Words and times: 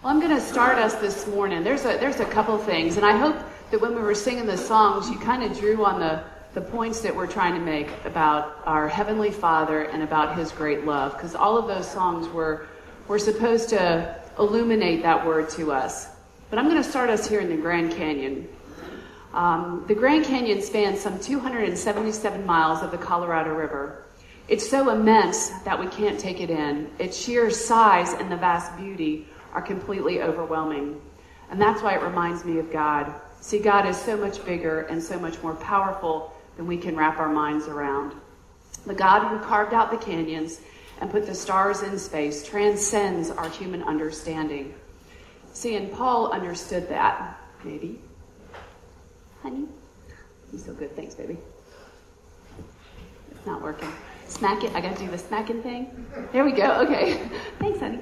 Well, 0.00 0.12
I'm 0.12 0.20
going 0.20 0.36
to 0.36 0.40
start 0.40 0.78
us 0.78 0.94
this 0.94 1.26
morning. 1.26 1.64
There's 1.64 1.84
a, 1.84 1.98
there's 1.98 2.20
a 2.20 2.24
couple 2.24 2.56
things, 2.56 2.98
and 2.98 3.04
I 3.04 3.16
hope 3.16 3.36
that 3.72 3.80
when 3.80 3.96
we 3.96 4.00
were 4.00 4.14
singing 4.14 4.46
the 4.46 4.56
songs, 4.56 5.10
you 5.10 5.18
kind 5.18 5.42
of 5.42 5.58
drew 5.58 5.84
on 5.84 5.98
the, 5.98 6.22
the 6.54 6.60
points 6.60 7.00
that 7.00 7.16
we're 7.16 7.26
trying 7.26 7.54
to 7.54 7.60
make 7.60 7.88
about 8.04 8.62
our 8.64 8.86
Heavenly 8.86 9.32
Father 9.32 9.82
and 9.86 10.04
about 10.04 10.38
His 10.38 10.52
great 10.52 10.84
love, 10.84 11.14
because 11.14 11.34
all 11.34 11.58
of 11.58 11.66
those 11.66 11.90
songs 11.90 12.28
were, 12.28 12.68
were 13.08 13.18
supposed 13.18 13.70
to 13.70 14.22
illuminate 14.38 15.02
that 15.02 15.26
word 15.26 15.50
to 15.50 15.72
us. 15.72 16.06
But 16.48 16.60
I'm 16.60 16.66
going 16.66 16.80
to 16.80 16.88
start 16.88 17.10
us 17.10 17.28
here 17.28 17.40
in 17.40 17.48
the 17.48 17.56
Grand 17.56 17.90
Canyon. 17.90 18.48
Um, 19.34 19.84
the 19.88 19.96
Grand 19.96 20.26
Canyon 20.26 20.62
spans 20.62 21.00
some 21.00 21.18
277 21.18 22.46
miles 22.46 22.84
of 22.84 22.92
the 22.92 22.98
Colorado 22.98 23.52
River. 23.52 24.04
It's 24.46 24.66
so 24.66 24.90
immense 24.90 25.48
that 25.64 25.78
we 25.78 25.88
can't 25.88 26.20
take 26.20 26.40
it 26.40 26.50
in. 26.50 26.88
Its 27.00 27.18
sheer 27.18 27.50
size 27.50 28.12
and 28.12 28.30
the 28.30 28.36
vast 28.36 28.76
beauty 28.76 29.26
are 29.58 29.62
completely 29.62 30.22
overwhelming. 30.22 31.00
And 31.50 31.60
that's 31.60 31.82
why 31.82 31.96
it 31.96 32.02
reminds 32.02 32.44
me 32.44 32.60
of 32.60 32.70
God. 32.70 33.12
See, 33.40 33.58
God 33.58 33.86
is 33.86 33.96
so 33.96 34.16
much 34.16 34.44
bigger 34.44 34.82
and 34.82 35.02
so 35.02 35.18
much 35.18 35.42
more 35.42 35.56
powerful 35.56 36.32
than 36.56 36.68
we 36.68 36.76
can 36.76 36.96
wrap 36.96 37.18
our 37.18 37.28
minds 37.28 37.66
around. 37.66 38.14
The 38.86 38.94
God 38.94 39.26
who 39.26 39.44
carved 39.44 39.74
out 39.74 39.90
the 39.90 39.96
canyons 39.96 40.60
and 41.00 41.10
put 41.10 41.26
the 41.26 41.34
stars 41.34 41.82
in 41.82 41.98
space 41.98 42.46
transcends 42.46 43.30
our 43.30 43.48
human 43.48 43.82
understanding. 43.82 44.74
See, 45.54 45.74
and 45.74 45.92
Paul 45.92 46.30
understood 46.30 46.88
that, 46.88 47.40
maybe. 47.64 48.00
Honey? 49.42 49.66
You're 50.52 50.62
so 50.62 50.72
good. 50.72 50.94
Thanks, 50.94 51.16
baby. 51.16 51.36
It's 53.32 53.44
not 53.44 53.60
working. 53.60 53.90
Smack 54.28 54.62
it. 54.62 54.72
I 54.76 54.80
got 54.80 54.96
to 54.96 55.04
do 55.04 55.10
the 55.10 55.18
smacking 55.18 55.64
thing. 55.64 56.06
There 56.32 56.44
we 56.44 56.52
go. 56.52 56.80
Okay. 56.82 57.28
Thanks, 57.58 57.80
honey. 57.80 57.98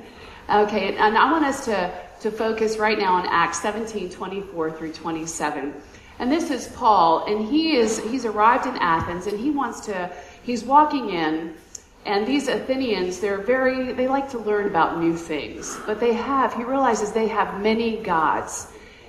Okay, 0.49 0.97
and 0.97 1.19
I 1.19 1.33
want 1.33 1.45
us 1.45 1.65
to, 1.65 1.93
to 2.21 2.31
focus 2.31 2.79
right 2.79 2.97
now 2.97 3.15
on 3.15 3.27
Acts 3.27 3.61
17, 3.63 4.11
24 4.11 4.71
through 4.73 4.93
27. 4.93 5.75
And 6.21 6.31
this 6.31 6.51
is 6.51 6.69
Paul, 6.69 7.27
and 7.27 7.49
he 7.49 7.77
is 7.77 7.99
he's 7.99 8.25
arrived 8.25 8.67
in 8.67 8.77
Athens 8.77 9.27
and 9.27 9.39
he 9.39 9.51
wants 9.51 9.81
to 9.87 10.11
he's 10.45 10.65
walking 10.65 11.11
in 11.11 11.55
and 12.07 12.25
these 12.25 12.47
Athenians, 12.47 13.19
they're 13.19 13.43
very 13.43 13.93
they 13.93 14.07
like 14.07 14.31
to 14.31 14.39
learn 14.39 14.67
about 14.69 15.01
new 15.01 15.17
things. 15.17 15.77
But 15.85 15.99
they 15.99 16.13
have, 16.13 16.55
he 16.55 16.63
realizes 16.63 17.11
they 17.11 17.27
have 17.27 17.61
many 17.61 17.97
gods. 17.97 18.69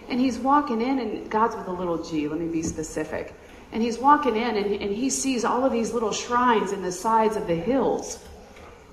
And 0.09 0.19
he's 0.19 0.39
walking 0.39 0.81
in 0.81 0.99
and 0.99 1.29
God's 1.29 1.55
with 1.55 1.67
a 1.67 1.72
little 1.72 2.03
G, 2.03 2.27
let 2.27 2.39
me 2.39 2.47
be 2.47 2.63
specific. 2.63 3.35
And 3.72 3.83
he's 3.83 3.99
walking 3.99 4.35
in 4.35 4.55
and, 4.55 4.81
and 4.81 4.95
he 4.95 5.11
sees 5.11 5.45
all 5.45 5.63
of 5.63 5.72
these 5.72 5.94
little 5.94 6.13
shrines 6.13 6.72
in 6.72 6.81
the 6.81 6.91
sides 6.91 7.35
of 7.35 7.45
the 7.45 7.55
hills. 7.55 8.23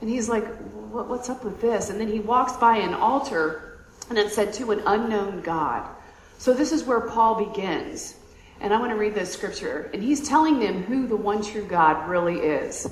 And 0.05 0.13
he's 0.13 0.29
like, 0.29 0.45
what, 0.93 1.09
what's 1.09 1.31
up 1.31 1.45
with 1.45 1.63
this? 1.63 1.89
And 1.89 1.99
then 1.99 2.09
he 2.09 2.21
walks 2.21 2.59
by 2.59 2.77
an 2.77 2.93
altar 2.93 3.79
and 4.11 4.19
it 4.19 4.31
said 4.31 4.53
to 4.53 4.71
an 4.71 4.83
unknown 4.85 5.41
God. 5.41 5.89
So 6.37 6.53
this 6.53 6.73
is 6.73 6.85
where 6.85 7.01
Paul 7.01 7.43
begins. 7.43 8.15
And 8.61 8.75
I 8.75 8.79
want 8.79 8.91
to 8.91 8.99
read 8.99 9.15
this 9.15 9.33
scripture. 9.33 9.89
And 9.95 10.03
he's 10.03 10.29
telling 10.29 10.61
them 10.61 10.83
who 10.83 11.07
the 11.07 11.17
one 11.17 11.43
true 11.43 11.65
God 11.65 12.07
really 12.07 12.37
is. 12.37 12.87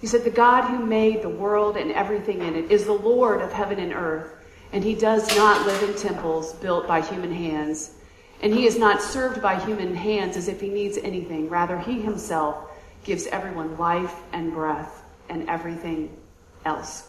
He 0.00 0.06
said, 0.06 0.22
The 0.22 0.30
God 0.30 0.62
who 0.68 0.86
made 0.86 1.22
the 1.22 1.28
world 1.28 1.76
and 1.76 1.90
everything 1.90 2.40
in 2.40 2.54
it 2.54 2.70
is 2.70 2.84
the 2.84 2.92
Lord 2.92 3.42
of 3.42 3.52
heaven 3.52 3.80
and 3.80 3.92
earth. 3.92 4.32
And 4.72 4.84
he 4.84 4.94
does 4.94 5.26
not 5.36 5.66
live 5.66 5.82
in 5.82 5.96
temples 5.96 6.52
built 6.52 6.86
by 6.86 7.00
human 7.00 7.32
hands. 7.32 7.96
And 8.42 8.54
he 8.54 8.64
is 8.64 8.78
not 8.78 9.02
served 9.02 9.42
by 9.42 9.58
human 9.58 9.92
hands 9.92 10.36
as 10.36 10.46
if 10.46 10.60
he 10.60 10.68
needs 10.68 10.98
anything. 10.98 11.48
Rather, 11.48 11.80
he 11.80 12.00
himself 12.00 12.70
gives 13.02 13.26
everyone 13.26 13.76
life 13.76 14.14
and 14.32 14.52
breath 14.52 15.02
and 15.28 15.48
everything 15.48 16.16
else. 16.64 17.08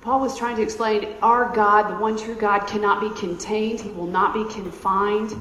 Paul 0.00 0.20
was 0.20 0.38
trying 0.38 0.56
to 0.56 0.62
explain 0.62 1.14
our 1.22 1.52
God, 1.54 1.90
the 1.90 2.00
one 2.00 2.16
true 2.16 2.36
God, 2.36 2.66
cannot 2.66 3.00
be 3.00 3.10
contained. 3.18 3.80
He 3.80 3.90
will 3.90 4.06
not 4.06 4.34
be 4.34 4.44
confined. 4.52 5.40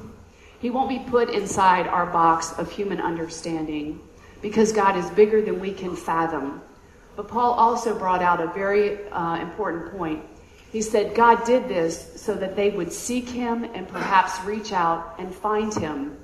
He 0.59 0.69
won't 0.69 0.89
be 0.89 0.99
put 0.99 1.29
inside 1.29 1.87
our 1.87 2.07
box 2.07 2.53
of 2.57 2.71
human 2.71 2.99
understanding 2.99 3.99
because 4.41 4.71
God 4.71 4.97
is 4.97 5.09
bigger 5.11 5.41
than 5.41 5.59
we 5.59 5.71
can 5.71 5.95
fathom. 5.95 6.61
But 7.15 7.27
Paul 7.27 7.53
also 7.53 7.97
brought 7.97 8.21
out 8.21 8.41
a 8.41 8.47
very 8.47 9.07
uh, 9.09 9.37
important 9.37 9.91
point. 9.97 10.23
He 10.71 10.81
said 10.81 11.15
God 11.15 11.45
did 11.45 11.69
this 11.69 12.21
so 12.21 12.33
that 12.33 12.55
they 12.55 12.69
would 12.69 12.91
seek 12.91 13.29
him 13.29 13.63
and 13.63 13.87
perhaps 13.87 14.43
reach 14.43 14.73
out 14.73 15.15
and 15.19 15.33
find 15.33 15.73
him, 15.73 16.17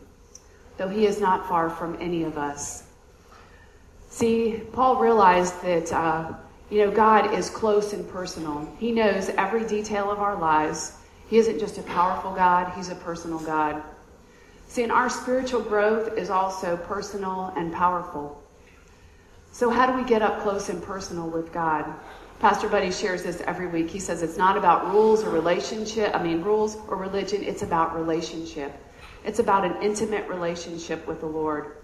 though 0.78 0.89
he 0.89 1.06
is 1.06 1.22
not 1.22 1.47
far 1.47 1.69
from 1.69 1.97
any 2.01 2.23
of 2.23 2.38
us. 2.38 2.83
See, 4.11 4.61
Paul 4.72 4.97
realized 4.97 5.59
that. 5.63 5.91
Uh, 5.91 6.33
you 6.72 6.85
know, 6.85 6.91
God 6.91 7.33
is 7.33 7.49
close 7.49 7.91
and 7.91 8.09
personal. 8.09 8.66
He 8.79 8.94
knows 8.94 9.27
every 9.31 9.66
detail 9.66 10.09
of 10.09 10.19
our 10.19 10.38
lives. 10.38 10.94
He 11.27 11.38
isn't 11.38 11.59
just 11.59 11.77
a 11.77 11.83
powerful 11.83 12.33
God, 12.33 12.71
He's 12.77 12.88
a 12.88 12.95
personal 12.95 13.39
God. 13.39 13.83
See, 14.69 14.83
and 14.83 14.91
our 14.91 15.09
spiritual 15.09 15.61
growth 15.61 16.17
is 16.17 16.29
also 16.29 16.77
personal 16.77 17.53
and 17.57 17.73
powerful. 17.73 18.41
So, 19.51 19.69
how 19.69 19.85
do 19.85 20.01
we 20.01 20.07
get 20.07 20.21
up 20.21 20.44
close 20.44 20.69
and 20.69 20.81
personal 20.81 21.29
with 21.29 21.51
God? 21.51 21.94
Pastor 22.39 22.69
Buddy 22.69 22.89
shares 22.89 23.23
this 23.23 23.41
every 23.41 23.67
week. 23.67 23.89
He 23.89 24.00
says 24.00 24.23
it's 24.23 24.38
not 24.38 24.55
about 24.55 24.94
rules 24.94 25.25
or 25.25 25.29
relationship, 25.29 26.16
I 26.16 26.23
mean, 26.23 26.41
rules 26.41 26.77
or 26.88 26.95
religion, 26.95 27.44
it's 27.44 27.63
about 27.63 28.00
relationship. 28.00 28.73
It's 29.25 29.39
about 29.39 29.66
an 29.66 29.83
intimate 29.83 30.27
relationship 30.29 31.05
with 31.05 31.19
the 31.19 31.27
Lord. 31.27 31.75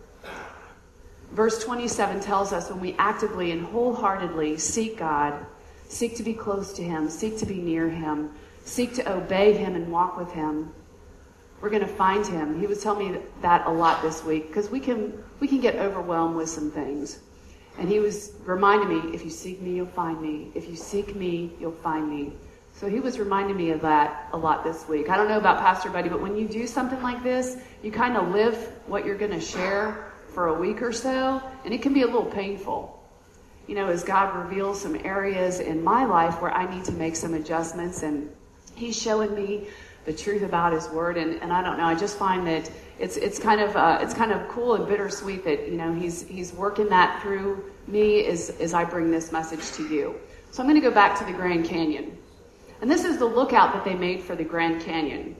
Verse 1.32 1.64
27 1.64 2.22
tells 2.22 2.54
us 2.54 2.70
when 2.70 2.80
we 2.80 2.96
actively 2.98 3.52
and 3.52 3.66
wholeheartedly 3.66 4.58
seek 4.58 4.98
God, 4.98 5.46
seek 5.88 6.16
to 6.18 6.24
be 6.24 6.34
close 6.34 6.74
to 6.74 6.84
Him, 6.84 7.10
seek 7.10 7.38
to 7.40 7.46
be 7.46 7.58
near 7.58 7.90
Him, 7.90 8.32
seek 8.64 8.96
to 8.96 9.12
obey 9.12 9.54
Him 9.54 9.76
and 9.76 9.92
walk 9.92 10.18
with 10.18 10.32
Him, 10.32 10.72
we're 11.62 11.70
going 11.70 11.82
to 11.82 11.88
find 11.88 12.26
Him. 12.26 12.60
He 12.60 12.68
was 12.68 12.84
telling 12.84 13.14
me 13.14 13.20
that 13.42 13.66
a 13.66 13.72
lot 13.72 14.02
this 14.02 14.24
week 14.24 14.48
because 14.48 14.70
we 14.70 14.80
can 14.80 15.24
we 15.40 15.48
can 15.48 15.60
get 15.60 15.76
overwhelmed 15.76 16.36
with 16.36 16.50
some 16.50 16.72
things. 16.72 17.20
And 17.80 17.88
he 17.88 18.00
was 18.00 18.34
reminding 18.44 18.90
me, 18.90 19.14
if 19.14 19.24
you 19.24 19.30
seek 19.30 19.62
me, 19.62 19.76
you'll 19.76 19.86
find 19.86 20.20
me. 20.20 20.52
If 20.56 20.68
you 20.68 20.76
seek 20.76 21.16
me, 21.16 21.54
you'll 21.60 21.72
find 21.72 22.10
me. 22.10 22.34
So 22.74 22.90
he 22.90 23.00
was 23.00 23.20
reminding 23.20 23.56
me 23.56 23.70
of 23.70 23.82
that 23.82 24.30
a 24.34 24.38
lot 24.38 24.64
this 24.64 24.88
week. 24.88 25.10
I 25.10 25.18
don't 25.18 25.28
know 25.28 25.38
about 25.38 25.60
Pastor 25.60 25.90
Buddy, 25.90 26.10
but 26.10 26.22
when 26.22 26.36
you 26.36 26.48
do 26.48 26.66
something 26.66 27.02
like 27.04 27.22
this, 27.24 27.58
you 27.84 27.92
kind 27.92 28.18
of 28.18 28.30
live 28.30 28.56
what 28.88 29.06
you're 29.06 29.18
going 29.18 29.32
to 29.32 29.40
share 29.40 30.12
for 30.38 30.50
a 30.50 30.54
week 30.54 30.84
or 30.84 30.94
so, 30.94 31.42
and 31.66 31.74
it 31.74 31.82
can 31.82 31.96
be 31.96 32.04
a 32.04 32.06
little 32.06 32.24
painful. 32.24 33.04
You 33.66 33.74
know, 33.74 33.88
as 33.88 34.04
God 34.04 34.36
reveals 34.38 34.80
some 34.80 34.96
areas 35.04 35.60
in 35.60 35.84
my 35.84 36.06
life 36.06 36.40
where 36.44 36.52
I 36.52 36.72
need 36.72 36.86
to 36.86 36.92
make 36.92 37.16
some 37.16 37.34
adjustments, 37.34 38.04
and 38.04 38.30
He's 38.76 38.96
showing 38.96 39.34
me 39.34 39.68
the 40.06 40.14
truth 40.14 40.44
about 40.44 40.74
His 40.74 40.88
Word, 40.90 41.18
and, 41.18 41.42
and 41.42 41.52
I 41.52 41.64
don't 41.64 41.80
know, 41.80 41.86
I 41.86 41.96
just 41.96 42.20
find 42.20 42.46
that 42.46 42.70
it's 43.00 43.18
it's 43.18 43.40
kind 43.40 43.60
of 43.60 43.76
uh, 43.76 43.98
it's 44.00 44.14
kind 44.14 44.32
of 44.32 44.48
cool 44.48 44.76
and 44.76 44.88
bittersweet 44.88 45.44
that 45.44 45.70
you 45.70 45.76
know 45.76 45.92
He's 45.92 46.28
He's 46.28 46.54
working 46.54 46.88
that 46.90 47.20
through 47.24 47.72
me 47.88 48.28
as 48.28 48.52
as 48.60 48.76
I 48.76 48.84
bring 48.84 49.10
this 49.10 49.32
message 49.32 49.72
to 49.72 49.88
you. 49.88 50.18
So 50.52 50.62
I'm 50.62 50.70
going 50.70 50.80
to 50.80 50.88
go 50.88 50.94
back 50.94 51.18
to 51.18 51.26
the 51.26 51.34
Grand 51.34 51.66
Canyon, 51.66 52.16
and 52.82 52.92
this 52.92 53.06
is 53.06 53.18
the 53.18 53.26
lookout 53.26 53.74
that 53.74 53.84
they 53.84 53.96
made 53.96 54.22
for 54.22 54.36
the 54.36 54.44
Grand 54.44 54.84
Canyon. 54.84 55.36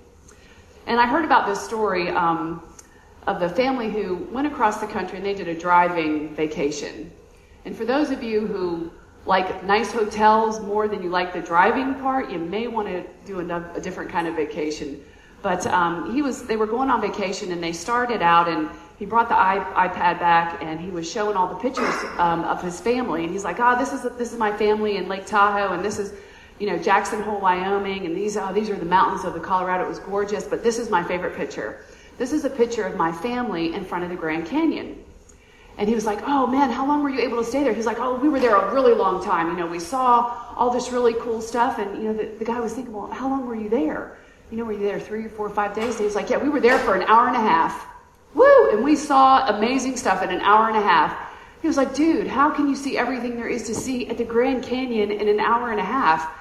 And 0.88 1.00
I 1.00 1.06
heard 1.06 1.24
about 1.24 1.46
this 1.46 1.64
story. 1.64 2.10
Um, 2.10 2.64
of 3.28 3.42
the 3.42 3.50
family 3.50 3.92
who 3.92 4.16
went 4.32 4.48
across 4.48 4.80
the 4.80 4.88
country 4.88 5.18
and 5.18 5.26
they 5.26 5.34
did 5.34 5.50
a 5.50 5.54
driving 5.54 6.34
vacation. 6.34 7.12
And 7.66 7.76
for 7.76 7.84
those 7.84 8.10
of 8.10 8.24
you 8.24 8.48
who 8.48 8.90
like 9.26 9.66
nice 9.66 9.92
hotels 9.92 10.62
more 10.62 10.88
than 10.88 11.04
you 11.04 11.10
like 11.10 11.34
the 11.34 11.42
driving 11.42 11.96
part, 11.96 12.32
you 12.32 12.40
may 12.40 12.68
want 12.68 12.88
to 12.88 13.04
do 13.26 13.42
a, 13.42 13.72
a 13.76 13.82
different 13.82 14.10
kind 14.10 14.28
of 14.28 14.36
vacation. 14.36 15.04
But 15.42 15.68
um, 15.68 16.16
he 16.16 16.22
was, 16.22 16.48
they 16.48 16.56
were 16.56 16.66
going 16.66 16.90
on 16.90 17.02
vacation 17.02 17.52
and 17.52 17.62
they 17.62 17.74
started 17.74 18.22
out 18.22 18.48
and 18.48 18.70
he 18.98 19.06
brought 19.06 19.28
the 19.28 19.36
iPad 19.36 20.20
back 20.20 20.64
and 20.64 20.80
he 20.80 20.90
was 20.90 21.10
showing 21.10 21.36
all 21.36 21.50
the 21.50 21.60
pictures 21.60 21.94
um, 22.18 22.46
of 22.46 22.62
his 22.64 22.80
family. 22.80 23.26
And 23.26 23.32
he's 23.32 23.44
like, 23.44 23.60
oh, 23.60 23.78
this 23.78 23.92
is, 23.92 24.04
this 24.18 24.32
is 24.32 24.40
my 24.40 24.56
family 24.58 24.96
in 24.96 25.10
Lake 25.10 25.26
Tahoe 25.26 25.74
and 25.74 25.84
this 25.84 26.00
is, 26.00 26.14
you 26.60 26.68
know, 26.68 26.78
Jackson 26.78 27.22
Hole, 27.22 27.42
Wyoming. 27.42 28.06
And 28.06 28.16
these, 28.16 28.38
oh, 28.38 28.54
these 28.54 28.70
are 28.70 28.76
the 28.78 28.86
mountains 28.86 29.26
of 29.26 29.34
the 29.34 29.40
Colorado. 29.42 29.84
It 29.84 29.90
was 29.90 30.00
gorgeous, 30.00 30.46
but 30.46 30.64
this 30.64 30.80
is 30.80 30.90
my 30.90 31.04
favorite 31.04 31.36
picture. 31.36 31.82
This 32.18 32.34
is 32.34 32.46
a 32.46 32.50
picture 32.50 32.84
of 32.84 32.96
my 32.96 33.12
family 33.12 33.74
in 33.74 33.86
front 33.86 34.04
of 34.04 34.10
the 34.10 34.16
Grand 34.16 34.48
Canyon. 34.48 35.04
And 35.78 35.88
he 35.88 35.94
was 35.94 36.06
like, 36.06 36.20
Oh 36.26 36.48
man, 36.48 36.72
how 36.72 36.88
long 36.88 37.04
were 37.04 37.10
you 37.10 37.20
able 37.20 37.38
to 37.38 37.44
stay 37.44 37.64
there? 37.64 37.74
He's 37.74 37.86
like, 37.86 38.00
Oh, 38.00 38.16
we 38.16 38.30
were 38.30 38.40
there 38.40 38.56
a 38.56 38.74
really 38.74 38.94
long 38.94 39.24
time. 39.24 39.50
You 39.50 39.56
know, 39.56 39.68
we 39.68 39.80
saw 39.80 40.54
all 40.56 40.72
this 40.72 40.92
really 40.92 41.14
cool 41.20 41.42
stuff. 41.42 41.78
And, 41.78 42.02
you 42.02 42.10
know, 42.10 42.14
the, 42.14 42.26
the 42.40 42.46
guy 42.46 42.60
was 42.60 42.74
thinking, 42.74 42.94
Well, 42.94 43.08
how 43.08 43.30
long 43.30 43.46
were 43.46 43.56
you 43.56 43.70
there? 43.70 44.18
You 44.50 44.58
know, 44.58 44.64
were 44.64 44.74
you 44.74 44.80
there 44.80 45.00
three 45.00 45.26
or 45.26 45.30
four 45.30 45.46
or 45.46 45.52
five 45.52 45.76
days? 45.76 45.96
And 45.96 46.06
he's 46.06 46.16
like, 46.16 46.30
Yeah, 46.30 46.38
we 46.38 46.50
were 46.50 46.60
there 46.60 46.80
for 46.80 46.96
an 46.96 47.04
hour 47.04 47.28
and 47.28 47.36
a 47.36 47.42
half. 47.42 47.86
Woo! 48.34 48.72
And 48.72 48.84
we 48.84 48.96
saw 48.96 49.48
amazing 49.56 49.98
stuff 49.98 50.24
in 50.24 50.30
an 50.30 50.42
hour 50.42 50.68
and 50.68 50.78
a 50.78 50.82
half. 50.82 51.16
He 51.62 51.68
was 51.68 51.78
like, 51.78 51.94
Dude, 51.94 52.26
how 52.26 52.50
can 52.50 52.68
you 52.68 52.76
see 52.76 52.98
everything 52.98 53.36
there 53.36 53.48
is 53.48 53.64
to 53.68 53.76
see 53.76 54.08
at 54.08 54.18
the 54.18 54.24
Grand 54.24 54.64
Canyon 54.64 55.12
in 55.12 55.28
an 55.28 55.40
hour 55.40 55.70
and 55.70 55.80
a 55.80 55.86
half? 55.86 56.34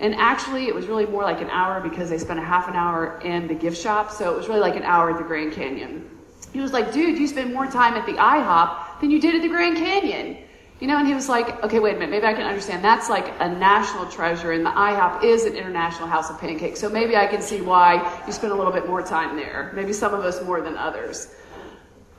And 0.00 0.14
actually, 0.16 0.66
it 0.66 0.74
was 0.74 0.86
really 0.86 1.06
more 1.06 1.22
like 1.22 1.40
an 1.40 1.50
hour 1.50 1.80
because 1.80 2.10
they 2.10 2.18
spent 2.18 2.38
a 2.38 2.42
half 2.42 2.68
an 2.68 2.74
hour 2.74 3.20
in 3.20 3.46
the 3.46 3.54
gift 3.54 3.80
shop. 3.80 4.10
So 4.10 4.32
it 4.32 4.36
was 4.36 4.48
really 4.48 4.60
like 4.60 4.76
an 4.76 4.82
hour 4.82 5.10
at 5.10 5.18
the 5.18 5.24
Grand 5.24 5.52
Canyon. 5.52 6.10
He 6.52 6.60
was 6.60 6.72
like, 6.72 6.92
dude, 6.92 7.18
you 7.18 7.26
spend 7.26 7.52
more 7.52 7.66
time 7.66 7.94
at 7.94 8.06
the 8.06 8.12
IHOP 8.12 9.00
than 9.00 9.10
you 9.10 9.20
did 9.20 9.34
at 9.34 9.42
the 9.42 9.48
Grand 9.48 9.76
Canyon. 9.76 10.38
You 10.80 10.88
know, 10.88 10.98
and 10.98 11.06
he 11.06 11.14
was 11.14 11.28
like, 11.28 11.62
okay, 11.62 11.78
wait 11.78 11.96
a 11.96 11.98
minute, 11.98 12.10
maybe 12.10 12.26
I 12.26 12.34
can 12.34 12.46
understand. 12.46 12.84
That's 12.84 13.08
like 13.08 13.32
a 13.40 13.48
national 13.48 14.06
treasure, 14.10 14.52
and 14.52 14.66
the 14.66 14.70
IHOP 14.70 15.22
is 15.22 15.44
an 15.44 15.54
international 15.54 16.08
house 16.08 16.30
of 16.30 16.38
pancakes. 16.40 16.80
So 16.80 16.88
maybe 16.88 17.16
I 17.16 17.26
can 17.26 17.40
see 17.40 17.60
why 17.60 18.22
you 18.26 18.32
spend 18.32 18.52
a 18.52 18.56
little 18.56 18.72
bit 18.72 18.86
more 18.86 19.00
time 19.00 19.36
there. 19.36 19.72
Maybe 19.74 19.92
some 19.92 20.12
of 20.12 20.24
us 20.24 20.42
more 20.42 20.60
than 20.60 20.76
others. 20.76 21.34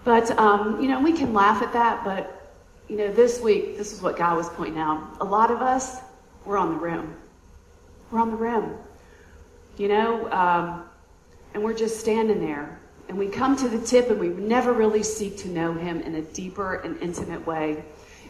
But, 0.06 0.31
um, 0.39 0.81
you 0.81 0.88
know, 0.88 1.01
we 1.01 1.12
can 1.12 1.33
laugh 1.33 1.62
at 1.62 1.74
that, 1.74 2.04
but, 2.04 2.54
you 2.88 2.95
know, 2.95 3.12
this 3.12 3.42
week, 3.42 3.77
this 3.77 3.92
is 3.92 4.01
what 4.01 4.18
God 4.18 4.38
was 4.38 4.50
pointing 4.50 4.80
out. 4.80 5.18
A 5.19 5.25
lot 5.25 5.51
of 5.51 5.62
us, 5.62 5.98
we're 6.45 6.57
on 6.57 6.69
the 6.69 6.80
rim. 6.80 7.16
We're 8.15 8.21
on 8.21 8.31
the 8.31 8.38
rim. 8.38 8.77
You 9.75 9.89
know, 9.89 10.31
um, 10.31 10.85
and 11.53 11.62
we're 11.62 11.77
just 11.77 12.00
standing 12.00 12.39
there. 12.39 12.79
And 13.09 13.17
we 13.17 13.27
come 13.27 13.57
to 13.57 13.67
the 13.67 13.85
tip 13.85 14.09
and 14.09 14.17
we 14.17 14.29
never 14.29 14.71
really 14.71 15.03
seek 15.03 15.38
to 15.39 15.50
know 15.50 15.73
Him 15.73 16.00
in 16.00 16.15
a 16.15 16.21
deeper 16.21 16.75
and 16.75 16.97
intimate 17.01 17.45
way 17.45 17.83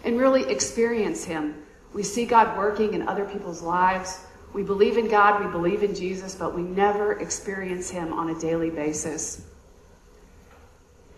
and 0.03 0.17
really 0.19 0.49
experience 0.51 1.23
Him. 1.23 1.53
We 1.93 2.01
see 2.01 2.25
God 2.25 2.57
working 2.57 2.95
in 2.95 3.07
other 3.07 3.25
people's 3.25 3.61
lives. 3.61 4.21
We 4.53 4.63
believe 4.63 4.97
in 4.97 5.07
God, 5.07 5.45
we 5.45 5.51
believe 5.51 5.83
in 5.83 5.93
Jesus, 5.93 6.33
but 6.33 6.55
we 6.55 6.63
never 6.63 7.19
experience 7.19 7.87
Him 7.91 8.11
on 8.11 8.31
a 8.31 8.39
daily 8.39 8.71
basis. 8.71 9.45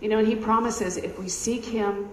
You 0.02 0.10
know, 0.10 0.18
and 0.18 0.28
He 0.28 0.36
promises 0.36 0.98
if 0.98 1.18
we 1.18 1.30
seek 1.30 1.64
Him, 1.64 2.10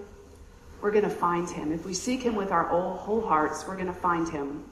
we're 0.81 0.93
going 0.93 1.03
to 1.03 1.11
find 1.11 1.51
Him. 1.51 1.73
If 1.73 1.85
we 1.85 1.95
seek 1.95 2.23
Him 2.23 2.37
with 2.37 2.53
our 2.53 2.63
whole 2.63 3.27
hearts, 3.27 3.65
we're 3.67 3.75
going 3.75 3.89
to 3.89 3.93
find 3.93 4.29
Him. 4.29 4.67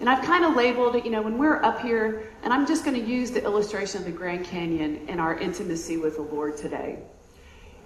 And 0.00 0.10
I've 0.10 0.22
kind 0.24 0.44
of 0.44 0.54
labeled 0.54 0.96
it, 0.96 1.04
you 1.04 1.10
know, 1.10 1.22
when 1.22 1.38
we're 1.38 1.62
up 1.62 1.80
here, 1.80 2.30
and 2.42 2.52
I'm 2.52 2.66
just 2.66 2.84
going 2.84 3.00
to 3.00 3.06
use 3.06 3.30
the 3.30 3.42
illustration 3.42 4.00
of 4.00 4.04
the 4.04 4.12
Grand 4.12 4.44
Canyon 4.44 5.08
in 5.08 5.18
our 5.18 5.38
intimacy 5.38 5.96
with 5.96 6.16
the 6.16 6.22
Lord 6.22 6.56
today. 6.56 6.98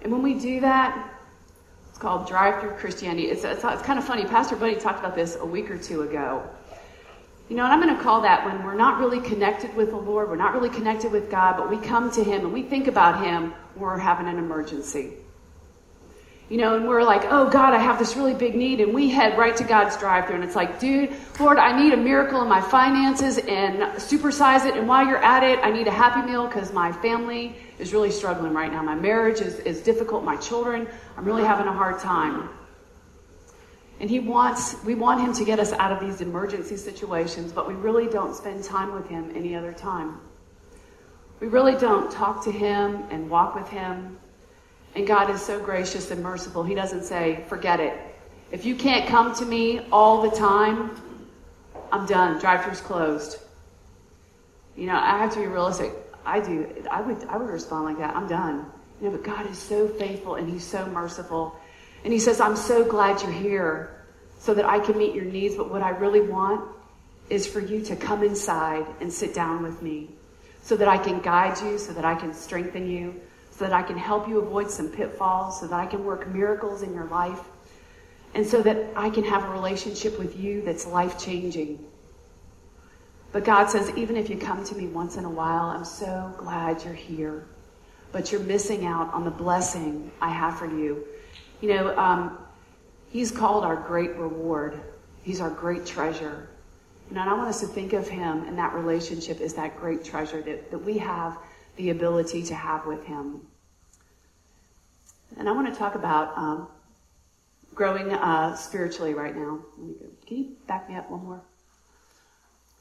And 0.03 0.11
when 0.11 0.23
we 0.23 0.35
do 0.35 0.61
that, 0.61 1.15
it's 1.89 1.99
called 1.99 2.27
drive 2.27 2.61
through 2.61 2.73
Christianity. 2.73 3.29
It's, 3.29 3.45
it's, 3.45 3.63
it's 3.63 3.83
kind 3.83 3.99
of 3.99 4.05
funny. 4.05 4.25
Pastor 4.25 4.57
Buddy 4.57 4.75
talked 4.75 4.99
about 4.99 5.15
this 5.15 5.37
a 5.37 5.47
week 5.47 5.71
or 5.71 5.79
two 5.79 6.03
ago. 6.03 6.43
You 7.49 7.57
know, 7.57 7.65
and 7.65 7.73
I'm 7.73 7.81
going 7.81 7.97
to 7.97 8.03
call 8.03 8.23
that 8.23 8.45
when 8.45 8.65
we're 8.65 8.75
not 8.75 8.99
really 8.99 9.21
connected 9.21 9.75
with 9.77 9.91
the 9.91 9.97
Lord, 9.97 10.29
we're 10.29 10.37
not 10.37 10.53
really 10.53 10.69
connected 10.69 11.13
with 11.13 11.31
God, 11.31 11.57
but 11.57 11.71
we 11.71 11.79
come 11.79 12.11
to 12.13 12.25
Him 12.25 12.45
and 12.45 12.53
we 12.53 12.63
think 12.63 12.89
about 12.89 13.25
Him 13.25 13.55
we're 13.77 13.99
having 13.99 14.27
an 14.27 14.39
emergency 14.39 15.15
you 16.51 16.57
know, 16.57 16.75
and 16.75 16.89
we're 16.89 17.05
like, 17.05 17.23
oh 17.31 17.49
God, 17.49 17.75
I 17.75 17.79
have 17.79 18.01
this 18.01 18.17
really 18.17 18.35
big 18.35 18.57
need, 18.57 18.81
and 18.81 18.93
we 18.93 19.09
head 19.09 19.39
right 19.39 19.57
to 19.57 19.63
God's 19.63 19.97
drive 19.97 20.27
through, 20.27 20.35
and 20.35 20.45
it's 20.45 20.57
like, 20.57 20.81
dude, 20.81 21.15
Lord, 21.39 21.59
I 21.59 21.81
need 21.81 21.93
a 21.93 21.97
miracle 21.97 22.43
in 22.43 22.49
my 22.49 22.61
finances 22.61 23.39
and 23.39 23.79
supersize 24.01 24.67
it. 24.67 24.77
And 24.77 24.89
while 24.89 25.07
you're 25.07 25.23
at 25.23 25.45
it, 25.45 25.61
I 25.63 25.71
need 25.71 25.87
a 25.87 25.93
happy 25.93 26.29
meal 26.29 26.49
because 26.49 26.73
my 26.73 26.91
family 26.91 27.55
is 27.79 27.93
really 27.93 28.11
struggling 28.11 28.53
right 28.53 28.71
now. 28.71 28.83
My 28.83 28.97
marriage 28.97 29.41
is, 29.41 29.61
is 29.61 29.81
difficult. 29.81 30.25
My 30.25 30.37
children, 30.37 30.89
I'm 31.17 31.25
really 31.25 31.45
having 31.45 31.69
a 31.69 31.73
hard 31.73 32.01
time. 32.01 32.49
And 34.01 34.11
he 34.11 34.19
wants, 34.19 34.75
we 34.85 34.97
want 34.97 35.21
him 35.21 35.33
to 35.35 35.45
get 35.45 35.61
us 35.61 35.73
out 35.75 35.93
of 35.93 36.01
these 36.01 36.21
emergency 36.21 36.77
situations, 36.77 37.53
but 37.53 37.69
we 37.69 37.75
really 37.75 38.09
don't 38.09 38.35
spend 38.35 38.65
time 38.65 38.93
with 38.93 39.07
him 39.07 39.31
any 39.37 39.55
other 39.55 39.73
time. 39.73 40.21
We 41.39 41.47
really 41.47 41.77
don't 41.77 42.11
talk 42.11 42.43
to 42.45 42.51
him 42.51 43.05
and 43.11 43.31
walk 43.31 43.55
with 43.55 43.69
him 43.69 44.19
and 44.95 45.07
God 45.07 45.31
is 45.31 45.41
so 45.41 45.61
gracious 45.61 46.11
and 46.11 46.23
merciful. 46.23 46.63
He 46.65 46.75
doesn't 46.75 47.05
say, 47.05 47.45
forget 47.49 47.81
it. 47.81 47.97
If 48.51 48.65
you 48.65 48.75
can't 48.75 49.09
come 49.09 49.35
to 49.37 49.45
me 49.45 49.81
all 49.93 50.23
the 50.23 50.37
time, 50.37 51.01
I'm 51.93 52.07
done. 52.07 52.41
Drive 52.41 52.63
through's 52.63 52.81
closed. 52.81 53.39
You 54.77 54.87
know, 54.87 54.97
I 54.97 55.19
have 55.19 55.33
to 55.35 55.41
be 55.41 55.47
realistic. 55.47 55.93
I 56.25 56.41
do. 56.41 56.85
I 56.91 57.01
would, 57.01 57.25
I 57.29 57.37
would 57.37 57.49
respond 57.49 57.85
like 57.85 57.99
that. 57.99 58.17
I'm 58.17 58.29
done. 58.29 58.67
You 59.01 59.09
know, 59.09 59.17
but 59.17 59.25
God 59.25 59.49
is 59.49 59.59
so 59.59 59.89
faithful 59.89 60.35
and 60.35 60.51
He's 60.51 60.65
so 60.65 60.85
merciful. 60.87 61.55
And 62.05 62.13
He 62.13 62.19
says, 62.19 62.41
I'm 62.41 62.57
so 62.57 62.85
glad 62.85 63.23
you're 63.23 63.31
here 63.31 64.05
so 64.39 64.55
that 64.55 64.65
I 64.65 64.81
can 64.81 64.99
meet 64.99 65.15
your 65.15 65.25
needs. 65.25 65.55
But 65.55 65.71
what 65.71 65.83
I 65.83 65.91
really 65.91 66.21
want 66.21 66.69
is 67.29 67.47
for 67.47 67.61
you 67.61 67.81
to 67.83 67.97
come 67.97 68.25
inside 68.25 68.85
and 69.01 69.13
sit 69.13 69.35
down 69.35 69.63
with 69.63 69.81
me 69.81 70.11
so 70.63 70.77
that 70.77 70.89
I 70.89 70.99
can 70.99 71.21
guide 71.21 71.61
you, 71.63 71.79
so 71.79 71.93
that 71.93 72.05
I 72.05 72.15
can 72.15 72.35
strengthen 72.35 72.91
you, 72.91 73.21
so 73.61 73.67
that 73.67 73.75
I 73.75 73.83
can 73.83 73.99
help 73.99 74.27
you 74.27 74.39
avoid 74.39 74.71
some 74.71 74.89
pitfalls, 74.89 75.61
so 75.61 75.67
that 75.67 75.79
I 75.79 75.85
can 75.85 76.03
work 76.03 76.27
miracles 76.27 76.81
in 76.81 76.95
your 76.95 77.05
life, 77.05 77.41
and 78.33 78.47
so 78.47 78.63
that 78.63 78.87
I 78.97 79.11
can 79.11 79.23
have 79.25 79.45
a 79.45 79.49
relationship 79.49 80.19
with 80.19 80.35
you 80.41 80.63
that's 80.63 80.87
life 80.87 81.23
changing. 81.23 81.85
But 83.33 83.45
God 83.45 83.67
says, 83.67 83.93
even 83.99 84.17
if 84.17 84.31
you 84.31 84.39
come 84.39 84.65
to 84.65 84.75
me 84.75 84.87
once 84.87 85.19
in 85.19 85.27
a 85.27 85.31
while, 85.31 85.65
I'm 85.67 85.85
so 85.85 86.33
glad 86.39 86.83
you're 86.83 86.95
here. 86.95 87.49
But 88.13 88.33
you're 88.33 88.41
missing 88.41 88.87
out 88.87 89.13
on 89.13 89.25
the 89.25 89.31
blessing 89.31 90.11
I 90.23 90.31
have 90.31 90.59
for 90.59 90.65
you. 90.65 91.05
You 91.61 91.75
know, 91.75 91.99
um, 91.99 92.39
He's 93.11 93.31
called 93.31 93.65
our 93.65 93.77
great 93.77 94.17
reward. 94.17 94.81
He's 95.23 95.43
our 95.43 95.51
great 95.51 95.85
treasure. 95.85 96.49
And 97.11 97.19
I 97.19 97.35
want 97.35 97.51
us 97.51 97.61
to 97.61 97.67
think 97.67 97.93
of 97.93 98.09
Him 98.09 98.45
and 98.45 98.57
that 98.57 98.73
relationship 98.73 99.39
as 99.43 99.53
that 99.53 99.77
great 99.77 100.03
treasure 100.03 100.41
that, 100.41 100.71
that 100.71 100.79
we 100.79 100.97
have 100.97 101.37
the 101.77 101.91
ability 101.91 102.43
to 102.45 102.55
have 102.55 102.87
with 102.87 103.05
Him. 103.05 103.43
And 105.37 105.49
I 105.49 105.53
want 105.53 105.73
to 105.73 105.79
talk 105.79 105.95
about 105.95 106.37
um, 106.37 106.69
growing 107.75 108.13
uh, 108.13 108.55
spiritually 108.57 109.15
right 109.15 109.35
now. 109.35 109.61
Can 110.27 110.37
you 110.37 110.57
back 110.67 110.89
me 110.89 110.97
up 110.97 111.11
one 111.11 111.25
more? 111.25 111.43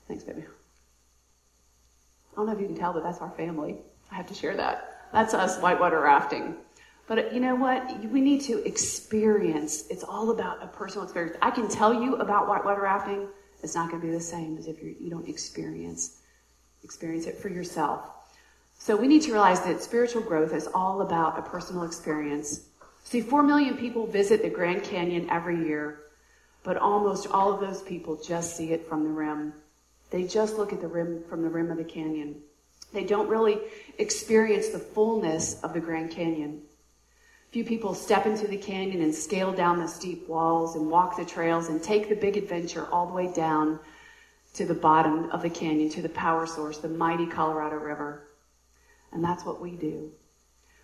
Thanks, 0.08 0.24
baby. 0.24 0.44
I 2.32 2.36
don't 2.36 2.48
know 2.48 2.54
if 2.54 2.60
you 2.60 2.68
can 2.68 2.76
tell, 2.76 2.94
but 2.94 3.04
that's 3.04 3.20
our 3.20 3.32
family. 3.32 3.78
I 4.12 4.16
have 4.16 4.28
to 4.28 4.34
share 4.34 4.56
that. 4.58 5.08
That's 5.12 5.34
us 5.34 5.60
whitewater 5.60 6.02
rafting. 6.02 6.56
But 7.08 7.34
you 7.34 7.40
know 7.40 7.56
what? 7.56 8.04
We 8.06 8.22
need 8.22 8.42
to 8.42 8.64
experience. 8.66 9.88
It's 9.90 10.04
all 10.04 10.30
about 10.32 10.64
a 10.64 10.68
personal 10.68 11.04
experience. 11.04 11.38
I 11.42 11.50
can 11.52 11.68
tell 11.68 11.94
you 11.94 12.18
about 12.18 12.48
whitewater 12.48 12.82
rafting. 12.82 13.28
It's 13.64 13.76
not 13.76 13.90
going 13.90 14.02
to 14.02 14.08
be 14.08 14.14
the 14.14 14.22
same 14.22 14.58
as 14.58 14.68
if 14.68 14.82
you 14.82 15.10
don't 15.10 15.28
experience 15.28 16.22
experience 16.84 17.26
it 17.26 17.38
for 17.38 17.50
yourself. 17.50 18.10
So 18.82 18.96
we 18.96 19.10
need 19.10 19.24
to 19.24 19.34
realize 19.34 19.60
that 19.66 19.84
spiritual 19.84 20.22
growth 20.22 20.54
is 20.54 20.70
all 20.74 21.02
about 21.02 21.38
a 21.38 21.42
personal 21.42 21.84
experience. 21.84 22.62
See, 23.04 23.20
4 23.20 23.44
million 23.44 23.76
people 23.76 24.08
visit 24.08 24.42
the 24.42 24.50
Grand 24.50 24.84
Canyon 24.84 25.30
every 25.30 25.68
year, 25.68 26.04
but 26.64 26.78
almost 26.78 27.28
all 27.28 27.54
of 27.54 27.60
those 27.60 27.82
people 27.82 28.16
just 28.16 28.56
see 28.56 28.72
it 28.72 28.88
from 28.88 29.04
the 29.04 29.10
rim. 29.10 29.54
They 30.12 30.24
just 30.24 30.58
look 30.58 30.72
at 30.72 30.80
the 30.80 30.88
rim 30.88 31.24
from 31.30 31.44
the 31.44 31.50
rim 31.50 31.70
of 31.72 31.78
the 31.78 31.84
canyon. 31.84 32.36
They 32.94 33.04
don't 33.04 33.28
really 33.28 33.60
experience 33.98 34.70
the 34.70 34.80
fullness 34.80 35.62
of 35.62 35.74
the 35.74 35.82
Grand 35.82 36.12
Canyon. 36.12 36.62
Few 37.52 37.66
people 37.66 37.94
step 37.94 38.26
into 38.26 38.48
the 38.48 38.58
canyon 38.58 39.02
and 39.02 39.14
scale 39.14 39.52
down 39.52 39.80
the 39.80 39.88
steep 39.88 40.28
walls 40.30 40.76
and 40.76 40.90
walk 40.90 41.18
the 41.18 41.26
trails 41.26 41.68
and 41.68 41.84
take 41.84 42.08
the 42.08 42.16
big 42.16 42.38
adventure 42.38 42.88
all 42.92 43.08
the 43.08 43.14
way 43.14 43.32
down 43.34 43.80
to 44.54 44.66
the 44.66 44.74
bottom 44.74 45.30
of 45.32 45.42
the 45.42 45.50
canyon, 45.50 45.90
to 45.90 46.02
the 46.02 46.10
power 46.10 46.48
source, 46.48 46.78
the 46.78 46.88
mighty 46.88 47.26
Colorado 47.26 47.76
River. 47.76 48.29
And 49.12 49.24
that's 49.24 49.46
what 49.46 49.62
we 49.62 49.72
do. 49.72 50.12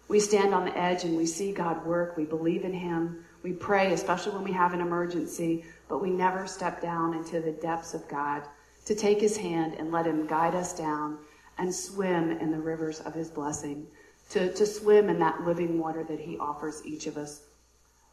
We 0.08 0.20
stand 0.20 0.53
on 0.53 0.65
the 0.65 0.77
edge 0.77 1.03
and 1.03 1.17
we 1.17 1.25
see 1.25 1.51
God 1.51 1.86
work. 1.86 2.15
We 2.15 2.25
believe 2.25 2.63
in 2.63 2.74
Him. 2.74 3.24
We 3.44 3.53
pray, 3.53 3.94
especially 3.94 4.34
when 4.34 4.44
we 4.44 4.51
have 4.51 4.74
an 4.74 4.82
emergency, 4.82 5.65
but 5.89 6.01
we 6.01 6.10
never 6.10 6.46
step 6.48 6.82
down 6.82 7.13
into 7.15 7.41
the 7.41 7.51
depths 7.51 7.94
of 7.94 8.08
God 8.08 8.44
to 8.86 8.96
take 8.96 9.20
His 9.20 9.38
hand 9.38 9.75
and 9.77 9.91
let 9.91 10.05
Him 10.05 10.27
guide 10.27 10.55
us 10.55 10.77
down 10.77 11.17
and 11.58 11.74
swim 11.74 12.32
in 12.32 12.51
the 12.51 12.60
rivers 12.60 13.00
of 13.01 13.13
His 13.13 13.29
blessing, 13.29 13.88
to, 14.29 14.53
to 14.53 14.65
swim 14.65 15.10
in 15.10 15.20
that 15.20 15.41
living 15.41 15.79
water 15.79 16.03
that 16.03 16.20
He 16.20 16.38
offers 16.38 16.86
each 16.86 17.08
of 17.08 17.17
us, 17.17 17.41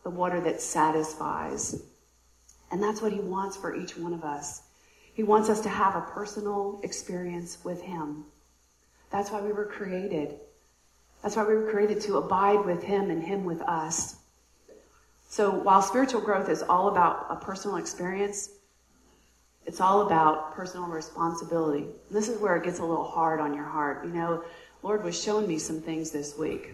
the 0.03 0.11
water 0.11 0.41
that 0.41 0.61
satisfies. 0.61 1.83
And 2.71 2.83
that's 2.83 3.03
what 3.03 3.13
He 3.13 3.21
wants 3.21 3.57
for 3.57 3.77
each 3.77 3.99
one 3.99 4.15
of 4.15 4.25
us. 4.25 4.63
He 5.13 5.23
wants 5.23 5.51
us 5.51 5.61
to 5.63 5.69
have 5.69 5.95
a 5.95 6.01
personal 6.01 6.81
experience 6.83 7.59
with 7.65 7.83
Him. 7.83 8.25
That's 9.13 9.31
why 9.31 9.43
we 9.43 9.53
were 9.53 9.67
created. 9.67 10.41
That's 11.23 11.37
why 11.37 11.45
we 11.45 11.55
were 11.55 11.71
created 11.71 12.01
to 12.03 12.17
abide 12.17 12.65
with 12.65 12.83
Him 12.83 13.11
and 13.11 13.23
Him 13.23 13.45
with 13.45 13.61
us. 13.63 14.17
So 15.29 15.51
while 15.51 15.83
spiritual 15.83 16.23
growth 16.23 16.49
is 16.49 16.63
all 16.63 16.89
about 16.89 17.27
a 17.31 17.37
personal 17.37 17.77
experience, 17.77 18.51
it's 19.67 19.81
all 19.81 20.03
about 20.07 20.55
personal 20.55 20.89
responsibility. 20.89 21.83
And 21.83 22.11
this 22.11 22.29
is 22.29 22.41
where 22.41 22.57
it 22.57 22.65
gets 22.65 22.81
a 22.81 22.85
little 22.85 23.05
hard 23.05 23.39
on 23.39 23.55
your 23.55 23.65
heart. 23.65 24.05
You 24.05 24.13
know, 24.13 24.45
Lord 24.83 25.05
was 25.05 25.23
showing 25.23 25.47
me 25.47 25.59
some 25.59 25.81
things 25.81 26.11
this 26.11 26.37
week. 26.37 26.73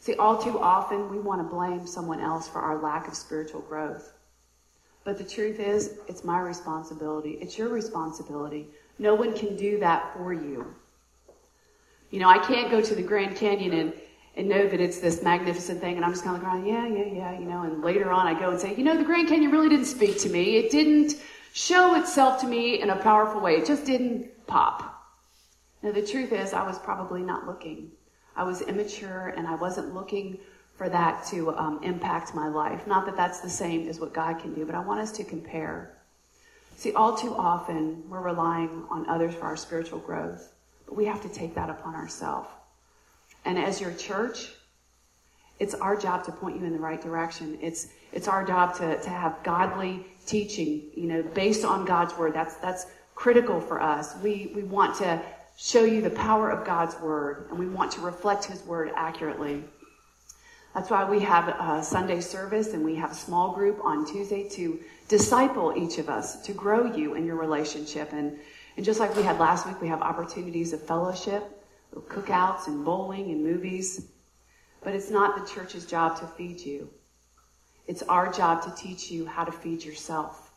See, 0.00 0.14
all 0.14 0.38
too 0.38 0.58
often 0.58 1.10
we 1.10 1.18
want 1.18 1.42
to 1.42 1.54
blame 1.54 1.86
someone 1.86 2.20
else 2.20 2.48
for 2.48 2.60
our 2.60 2.80
lack 2.80 3.06
of 3.06 3.14
spiritual 3.14 3.60
growth. 3.60 4.14
But 5.04 5.18
the 5.18 5.24
truth 5.24 5.60
is, 5.60 5.98
it's 6.08 6.24
my 6.24 6.40
responsibility. 6.40 7.32
It's 7.32 7.58
your 7.58 7.68
responsibility. 7.68 8.68
No 8.98 9.14
one 9.14 9.36
can 9.36 9.56
do 9.56 9.78
that 9.80 10.14
for 10.14 10.32
you. 10.32 10.74
You 12.10 12.20
know, 12.20 12.28
I 12.28 12.38
can't 12.38 12.70
go 12.70 12.80
to 12.80 12.94
the 12.94 13.02
Grand 13.02 13.36
Canyon 13.36 13.72
and, 13.72 13.92
and 14.36 14.48
know 14.48 14.66
that 14.68 14.80
it's 14.80 14.98
this 14.98 15.22
magnificent 15.22 15.80
thing, 15.80 15.96
and 15.96 16.04
I'm 16.04 16.12
just 16.12 16.24
kind 16.24 16.36
of 16.36 16.42
like, 16.42 16.66
yeah, 16.66 16.86
yeah, 16.86 17.04
yeah, 17.04 17.38
you 17.38 17.44
know, 17.44 17.62
and 17.62 17.82
later 17.82 18.10
on 18.10 18.26
I 18.26 18.38
go 18.38 18.50
and 18.50 18.60
say, 18.60 18.74
you 18.74 18.84
know, 18.84 18.96
the 18.96 19.04
Grand 19.04 19.28
Canyon 19.28 19.50
really 19.50 19.68
didn't 19.68 19.86
speak 19.86 20.18
to 20.20 20.28
me. 20.28 20.56
It 20.56 20.70
didn't 20.70 21.14
show 21.52 21.94
itself 21.94 22.40
to 22.40 22.46
me 22.46 22.80
in 22.80 22.90
a 22.90 22.96
powerful 22.96 23.40
way. 23.40 23.54
It 23.54 23.66
just 23.66 23.84
didn't 23.84 24.46
pop. 24.46 24.96
Now, 25.82 25.92
the 25.92 26.06
truth 26.06 26.32
is, 26.32 26.52
I 26.52 26.66
was 26.66 26.78
probably 26.78 27.22
not 27.22 27.46
looking. 27.46 27.92
I 28.36 28.44
was 28.44 28.62
immature 28.62 29.34
and 29.36 29.46
I 29.46 29.54
wasn't 29.54 29.94
looking 29.94 30.38
for 30.74 30.88
that 30.88 31.26
to 31.26 31.54
um, 31.56 31.80
impact 31.82 32.34
my 32.34 32.48
life. 32.48 32.86
Not 32.86 33.06
that 33.06 33.16
that's 33.16 33.40
the 33.40 33.50
same 33.50 33.88
as 33.88 34.00
what 34.00 34.14
God 34.14 34.38
can 34.38 34.54
do, 34.54 34.64
but 34.64 34.74
I 34.74 34.80
want 34.80 35.00
us 35.00 35.12
to 35.12 35.24
compare. 35.24 35.98
See, 36.76 36.92
all 36.92 37.16
too 37.16 37.34
often 37.34 38.08
we're 38.08 38.22
relying 38.22 38.84
on 38.90 39.08
others 39.08 39.34
for 39.34 39.44
our 39.44 39.56
spiritual 39.56 39.98
growth, 39.98 40.52
we 40.90 41.04
have 41.06 41.22
to 41.22 41.28
take 41.28 41.54
that 41.54 41.70
upon 41.70 41.94
ourselves. 41.94 42.48
And 43.44 43.58
as 43.58 43.80
your 43.80 43.92
church, 43.92 44.48
it's 45.58 45.74
our 45.74 45.96
job 45.96 46.24
to 46.24 46.32
point 46.32 46.58
you 46.58 46.64
in 46.64 46.72
the 46.72 46.78
right 46.78 47.00
direction. 47.00 47.58
It's 47.60 47.88
it's 48.12 48.26
our 48.26 48.44
job 48.44 48.76
to, 48.78 49.00
to 49.00 49.10
have 49.10 49.42
godly 49.44 50.04
teaching, 50.26 50.90
you 50.94 51.06
know, 51.06 51.22
based 51.22 51.64
on 51.64 51.84
God's 51.84 52.16
word. 52.16 52.34
That's 52.34 52.54
that's 52.56 52.86
critical 53.14 53.60
for 53.60 53.80
us. 53.80 54.16
We 54.22 54.52
we 54.54 54.62
want 54.62 54.96
to 54.98 55.20
show 55.56 55.84
you 55.84 56.00
the 56.00 56.10
power 56.10 56.50
of 56.50 56.66
God's 56.66 56.98
word, 57.00 57.46
and 57.50 57.58
we 57.58 57.66
want 57.66 57.92
to 57.92 58.00
reflect 58.00 58.46
His 58.46 58.62
word 58.64 58.90
accurately. 58.96 59.64
That's 60.74 60.88
why 60.88 61.04
we 61.04 61.20
have 61.20 61.48
a 61.48 61.82
Sunday 61.82 62.20
service 62.20 62.74
and 62.74 62.84
we 62.84 62.94
have 62.94 63.10
a 63.10 63.14
small 63.14 63.52
group 63.52 63.80
on 63.84 64.06
Tuesday 64.06 64.48
to 64.50 64.78
disciple 65.08 65.74
each 65.76 65.98
of 65.98 66.08
us, 66.08 66.40
to 66.42 66.52
grow 66.52 66.84
you 66.84 67.14
in 67.14 67.26
your 67.26 67.34
relationship. 67.34 68.12
And, 68.12 68.38
and 68.80 68.84
just 68.86 68.98
like 68.98 69.14
we 69.14 69.22
had 69.22 69.38
last 69.38 69.66
week, 69.66 69.78
we 69.82 69.88
have 69.88 70.00
opportunities 70.00 70.72
of 70.72 70.80
fellowship, 70.80 71.62
cookouts 71.94 72.66
and 72.66 72.82
bowling 72.82 73.30
and 73.30 73.44
movies. 73.44 74.06
But 74.82 74.94
it's 74.94 75.10
not 75.10 75.36
the 75.36 75.46
church's 75.46 75.84
job 75.84 76.18
to 76.20 76.26
feed 76.26 76.58
you. 76.60 76.88
It's 77.86 78.02
our 78.04 78.32
job 78.32 78.62
to 78.62 78.74
teach 78.74 79.10
you 79.10 79.26
how 79.26 79.44
to 79.44 79.52
feed 79.52 79.84
yourself. 79.84 80.50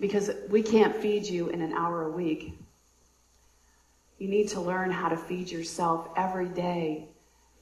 Because 0.00 0.32
we 0.48 0.60
can't 0.60 0.96
feed 0.96 1.24
you 1.24 1.50
in 1.50 1.62
an 1.62 1.72
hour 1.72 2.02
a 2.02 2.10
week. 2.10 2.58
You 4.18 4.26
need 4.26 4.48
to 4.48 4.60
learn 4.60 4.90
how 4.90 5.08
to 5.08 5.16
feed 5.16 5.52
yourself 5.52 6.08
every 6.16 6.48
day 6.48 7.10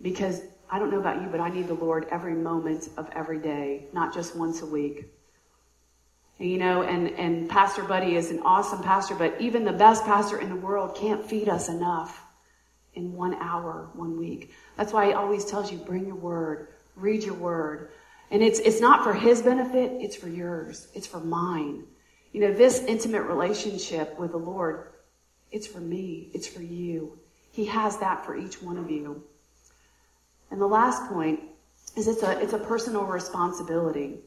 because 0.01 0.41
I 0.71 0.79
don't 0.79 0.91
know 0.91 1.01
about 1.01 1.21
you, 1.21 1.29
but 1.29 1.41
I 1.41 1.51
need 1.51 1.69
the 1.69 1.75
Lord 1.75 2.07
every 2.11 2.37
moment 2.37 2.89
of 2.97 3.11
every 3.15 3.39
day, 3.39 3.89
not 3.93 4.15
just 4.15 4.35
once 4.35 4.63
a 4.63 4.67
week. 4.67 5.13
You 6.41 6.57
know, 6.57 6.83
and, 6.83 7.11
and 7.11 7.51
Pastor 7.51 7.83
Buddy 7.85 8.17
is 8.17 8.31
an 8.31 8.41
awesome 8.41 8.83
pastor, 8.83 9.15
but 9.15 9.39
even 9.43 9.63
the 9.63 9.75
best 9.75 10.07
pastor 10.07 10.41
in 10.41 10.49
the 10.49 10.57
world 10.57 10.97
can't 10.97 11.23
feed 11.23 11.51
us 11.51 11.69
enough 11.69 12.25
in 12.95 13.13
one 13.13 13.35
hour, 13.35 13.91
one 13.93 14.19
week. 14.19 14.51
That's 14.79 14.91
why 14.91 15.09
he 15.09 15.13
always 15.13 15.45
tells 15.45 15.71
you, 15.71 15.77
bring 15.77 16.07
your 16.07 16.17
word, 16.17 16.69
read 16.97 17.23
your 17.25 17.35
word. 17.35 17.91
And 18.31 18.43
it's, 18.43 18.59
it's 18.59 18.81
not 18.81 19.05
for 19.05 19.13
his 19.13 19.43
benefit, 19.43 19.93
it's 20.01 20.17
for 20.17 20.31
yours. 20.31 20.89
It's 20.95 21.07
for 21.07 21.21
mine. 21.21 21.85
You 22.33 22.41
know, 22.41 22.55
this 22.55 22.85
intimate 22.85 23.25
relationship 23.25 24.19
with 24.19 24.31
the 24.31 24.39
Lord, 24.39 24.93
it's 25.53 25.67
for 25.67 25.81
me. 25.81 26.31
It's 26.33 26.47
for 26.47 26.63
you. 26.63 27.19
He 27.53 27.67
has 27.67 27.99
that 27.99 28.25
for 28.25 28.35
each 28.35 28.63
one 28.63 28.79
of 28.79 28.91
you. 28.91 29.25
And 30.51 30.59
the 30.59 30.67
last 30.67 31.07
point 31.11 31.41
is 31.97 32.09
it's 32.09 32.23
a, 32.23 32.41
it's 32.41 32.55
a 32.55 32.59
personal 32.59 33.05
responsibility. 33.05 34.21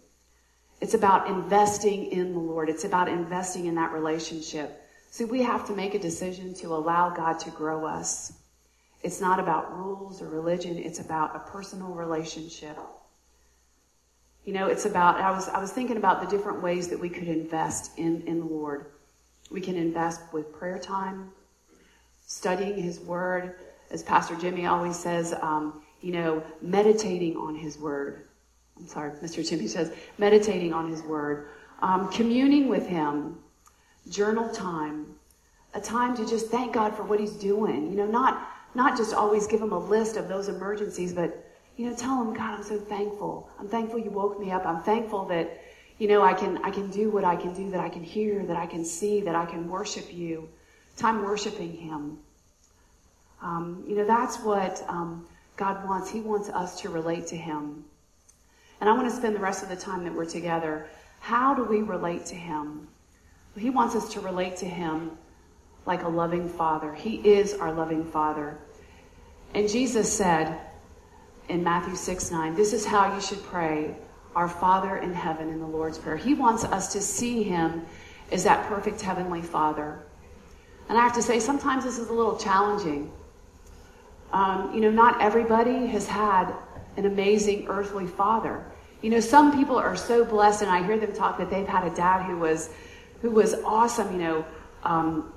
It's 0.84 0.96
about 0.96 1.30
investing 1.30 2.08
in 2.08 2.34
the 2.34 2.40
Lord. 2.40 2.68
It's 2.68 2.84
about 2.84 3.08
investing 3.08 3.68
in 3.68 3.76
that 3.76 3.94
relationship. 3.94 4.82
See, 5.12 5.24
we 5.24 5.42
have 5.42 5.66
to 5.68 5.74
make 5.74 5.94
a 5.94 6.00
decision 6.00 6.54
to 6.56 6.76
allow 6.76 7.10
God 7.10 7.40
to 7.40 7.52
grow 7.52 7.86
us. 7.86 8.34
It's 9.02 9.22
not 9.22 9.40
about 9.40 9.78
rules 9.78 10.22
or 10.22 10.28
religion. 10.28 10.78
It's 10.78 11.00
about 11.00 11.38
a 11.38 11.40
personal 11.40 11.94
relationship. 11.94 12.78
You 14.44 14.52
know, 14.52 14.68
it's 14.68 14.84
about, 14.84 15.22
I 15.22 15.32
was, 15.32 15.48
I 15.48 15.62
was 15.62 15.72
thinking 15.72 15.96
about 15.96 16.20
the 16.20 16.28
different 16.28 16.62
ways 16.62 16.90
that 16.90 17.00
we 17.00 17.08
could 17.08 17.30
invest 17.30 17.98
in, 17.98 18.22
in 18.24 18.42
the 18.42 18.46
Lord. 18.46 18.88
We 19.50 19.62
can 19.62 19.78
invest 19.78 20.20
with 20.34 20.52
prayer 20.52 20.80
time, 20.80 21.32
studying 22.28 22.76
His 22.76 23.00
Word. 23.00 23.56
As 23.90 24.04
Pastor 24.04 24.36
Jimmy 24.36 24.66
always 24.66 25.00
says, 25.00 25.34
um, 25.42 25.82
you 26.02 26.12
know, 26.12 26.44
meditating 26.62 27.38
on 27.38 27.56
His 27.56 27.78
Word. 27.78 28.26
I'm 28.78 28.88
sorry, 28.88 29.12
Mr. 29.12 29.48
Jimmy 29.48 29.68
says, 29.68 29.94
meditating 30.18 30.74
on 30.74 30.90
His 30.90 31.02
Word, 31.04 31.48
um, 31.82 32.12
communing 32.12 32.68
with 32.68 32.88
Him, 32.88 33.38
journal 34.10 34.50
time, 34.50 35.16
a 35.74 35.82
time 35.82 36.16
to 36.18 36.26
just 36.28 36.48
thank 36.48 36.74
God 36.74 36.96
for 36.96 37.04
what 37.04 37.20
He's 37.20 37.34
doing. 37.34 37.90
You 37.90 37.98
know, 37.98 38.06
not 38.06 38.50
not 38.76 38.98
just 38.98 39.14
always 39.14 39.46
give 39.48 39.62
Him 39.62 39.72
a 39.72 39.80
list 39.80 40.18
of 40.18 40.28
those 40.28 40.48
emergencies, 40.48 41.14
but 41.14 41.46
you 41.78 41.90
know, 41.90 41.96
tell 41.96 42.22
Him, 42.22 42.34
God, 42.34 42.58
I'm 42.58 42.64
so 42.64 42.80
thankful. 42.80 43.50
I'm 43.60 43.68
thankful 43.68 44.00
You 44.00 44.12
woke 44.12 44.40
me 44.40 44.52
up. 44.52 44.66
I'm 44.66 44.82
thankful 44.82 45.26
that 45.26 45.62
you 46.00 46.08
know 46.08 46.22
I 46.22 46.34
can 46.34 46.58
I 46.64 46.72
can 46.72 46.90
do 46.90 47.10
what 47.10 47.24
I 47.24 47.36
can 47.36 47.54
do, 47.54 47.70
that 47.72 47.80
I 47.80 47.90
can 47.90 48.04
hear, 48.04 48.46
that 48.46 48.58
I 48.58 48.66
can 48.66 48.86
see, 48.86 49.22
that 49.22 49.36
I 49.36 49.46
can 49.46 49.70
worship 49.70 50.12
You. 50.14 50.50
Time 50.98 51.24
worshiping 51.24 51.74
Him. 51.76 52.18
Um, 53.42 53.84
you 53.88 53.96
know, 53.96 54.06
that's 54.06 54.40
what 54.40 54.84
um, 54.88 55.28
God 55.58 55.86
wants. 55.86 56.10
He 56.10 56.22
wants 56.22 56.50
us 56.50 56.80
to 56.82 56.90
relate 56.90 57.28
to 57.28 57.36
Him. 57.36 57.84
And 58.84 58.90
I 58.90 58.94
want 58.96 59.10
to 59.10 59.16
spend 59.16 59.34
the 59.34 59.40
rest 59.40 59.64
of 59.64 59.70
the 59.70 59.78
time 59.78 60.04
that 60.04 60.14
we're 60.14 60.26
together. 60.26 60.88
How 61.22 61.54
do 61.54 61.64
we 61.64 61.82
relate 61.82 62.26
to 62.26 62.36
Him? 62.36 62.86
He 63.58 63.70
wants 63.70 63.96
us 63.96 64.12
to 64.12 64.20
relate 64.20 64.58
to 64.58 64.66
Him 64.66 65.12
like 65.86 66.04
a 66.04 66.10
loving 66.10 66.50
Father. 66.50 66.94
He 66.94 67.16
is 67.16 67.54
our 67.54 67.72
loving 67.72 68.04
Father. 68.04 68.58
And 69.54 69.70
Jesus 69.70 70.12
said 70.12 70.60
in 71.48 71.64
Matthew 71.64 71.96
6 71.96 72.30
9, 72.30 72.56
this 72.56 72.74
is 72.74 72.86
how 72.86 73.16
you 73.16 73.22
should 73.22 73.42
pray 73.44 73.96
our 74.36 74.50
Father 74.50 74.98
in 74.98 75.14
heaven 75.14 75.48
in 75.48 75.62
the 75.62 75.66
Lord's 75.66 75.98
Prayer. 75.98 76.18
He 76.18 76.34
wants 76.34 76.66
us 76.66 76.92
to 76.92 77.00
see 77.00 77.42
Him 77.42 77.86
as 78.34 78.44
that 78.44 78.68
perfect 78.68 79.00
Heavenly 79.00 79.44
Father. 79.44 80.04
And 80.90 80.98
I 80.98 81.04
have 81.04 81.14
to 81.14 81.22
say, 81.22 81.40
sometimes 81.40 81.86
this 81.86 82.00
is 82.00 82.10
a 82.10 82.14
little 82.14 82.36
challenging 82.36 83.14
um, 84.34 84.74
you 84.74 84.82
know, 84.82 84.90
not 84.90 85.22
everybody 85.22 85.86
has 85.88 86.08
had 86.08 86.52
an 86.98 87.06
amazing 87.06 87.68
earthly 87.68 88.08
father. 88.08 88.66
You 89.04 89.10
know, 89.10 89.20
some 89.20 89.56
people 89.56 89.78
are 89.78 89.98
so 89.98 90.24
blessed, 90.24 90.62
and 90.62 90.72
I 90.72 90.82
hear 90.82 90.98
them 90.98 91.14
talk 91.14 91.38
that 91.38 91.50
they've 91.50 91.68
had 91.68 91.86
a 91.86 91.94
dad 91.94 92.24
who 92.24 92.38
was, 92.38 92.70
who 93.22 93.32
was 93.32 93.54
awesome. 93.66 94.14
You 94.14 94.20
know, 94.20 94.46
um, 94.84 95.34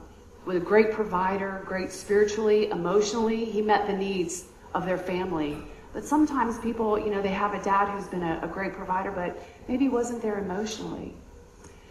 with 0.46 0.56
a 0.56 0.60
great 0.60 0.92
provider, 0.92 1.62
great 1.66 1.90
spiritually, 1.90 2.70
emotionally. 2.70 3.44
He 3.44 3.60
met 3.60 3.88
the 3.88 3.92
needs 3.92 4.44
of 4.72 4.86
their 4.86 4.96
family. 4.96 5.58
But 5.92 6.04
sometimes 6.04 6.58
people, 6.60 6.96
you 6.96 7.10
know, 7.10 7.20
they 7.20 7.30
have 7.30 7.54
a 7.54 7.62
dad 7.64 7.88
who's 7.88 8.06
been 8.06 8.22
a, 8.22 8.38
a 8.42 8.46
great 8.46 8.74
provider, 8.74 9.10
but 9.10 9.42
maybe 9.66 9.88
wasn't 9.88 10.22
there 10.22 10.38
emotionally. 10.38 11.12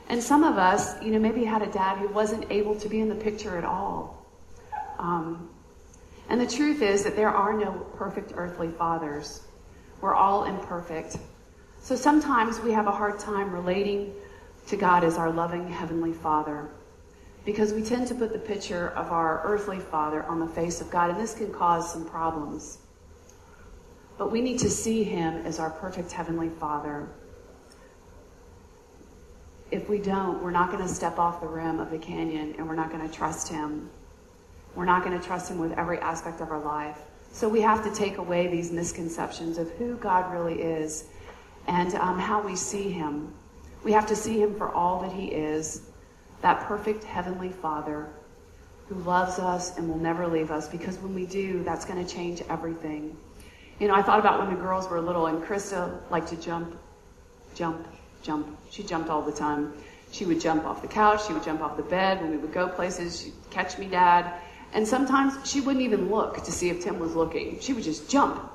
And 0.08 0.24
some 0.24 0.44
of 0.44 0.58
us, 0.58 1.02
you 1.04 1.12
know, 1.12 1.20
maybe 1.20 1.44
had 1.44 1.62
a 1.62 1.72
dad 1.72 1.98
who 1.98 2.08
wasn't 2.08 2.50
able 2.52 2.80
to 2.80 2.88
be 2.88 3.02
in 3.02 3.10
the 3.10 3.16
picture 3.16 3.58
at 3.58 3.66
all. 3.66 4.26
Um, 4.98 5.50
and 6.30 6.40
the 6.40 6.48
truth 6.48 6.82
is 6.82 7.04
that 7.04 7.18
there 7.18 7.30
are 7.30 7.54
no 7.54 7.72
perfect 7.98 8.32
earthly 8.36 8.70
fathers. 8.70 9.42
We're 10.00 10.16
all 10.16 10.46
imperfect. 10.46 11.18
So 11.86 11.96
sometimes 11.96 12.60
we 12.62 12.72
have 12.72 12.88
a 12.88 12.92
hard 12.92 13.20
time 13.20 13.52
relating 13.52 14.12
to 14.66 14.76
God 14.76 15.04
as 15.04 15.18
our 15.18 15.30
loving 15.30 15.70
Heavenly 15.70 16.14
Father 16.14 16.68
because 17.46 17.74
we 17.74 17.84
tend 17.84 18.08
to 18.08 18.16
put 18.16 18.34
the 18.34 18.40
picture 18.40 18.90
of 18.96 19.12
our 19.12 19.44
earthly 19.44 19.78
father 19.78 20.24
on 20.24 20.40
the 20.40 20.48
face 20.48 20.82
of 20.82 20.90
God, 20.90 21.12
and 21.12 21.20
this 21.20 21.36
can 21.36 21.54
cause 21.54 21.94
some 21.94 22.04
problems. 22.04 22.80
But 24.18 24.32
we 24.32 24.42
need 24.42 24.58
to 24.62 24.70
see 24.72 25.04
him 25.04 25.46
as 25.46 25.60
our 25.60 25.70
perfect 25.70 26.12
Heavenly 26.12 26.50
Father. 26.50 27.08
If 29.70 29.88
we 29.88 30.00
don't, 30.00 30.42
we're 30.42 30.50
not 30.50 30.72
going 30.72 30.82
to 30.82 30.92
step 30.92 31.20
off 31.20 31.40
the 31.40 31.46
rim 31.48 31.80
of 31.80 31.92
the 31.92 32.00
canyon 32.00 32.56
and 32.58 32.68
we're 32.68 32.74
not 32.74 32.90
going 32.90 33.08
to 33.08 33.16
trust 33.16 33.48
him. 33.48 33.92
We're 34.74 34.86
not 34.86 35.06
going 35.06 35.20
to 35.20 35.24
trust 35.24 35.52
Him 35.52 35.60
with 35.60 35.72
every 35.74 36.00
aspect 36.00 36.42
of 36.42 36.50
our 36.50 36.60
life. 36.60 36.98
So 37.32 37.48
we 37.48 37.62
have 37.62 37.84
to 37.84 37.94
take 37.94 38.18
away 38.18 38.48
these 38.48 38.72
misconceptions 38.72 39.60
of 39.60 39.70
who 39.74 39.98
God 39.98 40.34
really 40.34 40.62
is 40.62 41.06
and 41.68 41.94
um, 41.96 42.20
how 42.20 42.42
we 42.42 42.56
see 42.56 42.92
Him. 42.92 43.34
We 43.84 43.92
have 43.92 44.08
to 44.08 44.16
see 44.16 44.40
Him 44.40 44.56
for 44.56 44.72
all 44.72 45.02
that 45.02 45.12
He 45.12 45.28
is 45.28 45.82
that 46.42 46.62
perfect 46.68 47.04
Heavenly 47.04 47.50
Father 47.50 48.10
who 48.88 48.96
loves 48.96 49.40
us 49.40 49.78
and 49.78 49.88
will 49.88 49.98
never 49.98 50.28
leave 50.28 50.52
us 50.52 50.68
because 50.68 50.98
when 51.00 51.16
we 51.16 51.26
do, 51.26 51.64
that's 51.64 51.86
going 51.86 52.04
to 52.04 52.14
change 52.14 52.42
everything. 52.50 53.18
You 53.80 53.88
know, 53.88 53.96
I 53.96 54.02
thought 54.02 54.20
about 54.20 54.40
when 54.40 54.50
the 54.56 54.62
girls 54.62 54.88
were 54.88 55.02
little 55.02 55.26
and 55.28 55.44
Krista 55.44 56.00
liked 56.12 56.28
to 56.30 56.36
jump, 56.36 56.78
jump, 57.56 57.88
jump. 58.22 58.58
She 58.70 58.84
jumped 58.84 59.10
all 59.10 59.22
the 59.22 59.32
time. 59.32 59.74
She 60.12 60.26
would 60.26 60.40
jump 60.40 60.66
off 60.66 60.82
the 60.82 60.88
couch. 60.88 61.26
She 61.26 61.34
would 61.34 61.44
jump 61.44 61.62
off 61.62 61.76
the 61.76 61.84
bed. 61.84 62.22
When 62.22 62.32
we 62.32 62.38
would 62.38 62.54
go 62.54 62.68
places, 62.68 63.22
she'd 63.22 63.34
catch 63.50 63.78
me, 63.78 63.88
Dad. 63.88 64.32
And 64.74 64.88
sometimes 64.88 65.50
she 65.50 65.62
wouldn't 65.62 65.84
even 65.84 66.10
look 66.10 66.44
to 66.44 66.52
see 66.52 66.70
if 66.70 66.82
Tim 66.82 67.00
was 67.00 67.16
looking. 67.16 67.60
She 67.60 67.74
would 67.74 67.84
just 67.84 68.10
jump. 68.10 68.52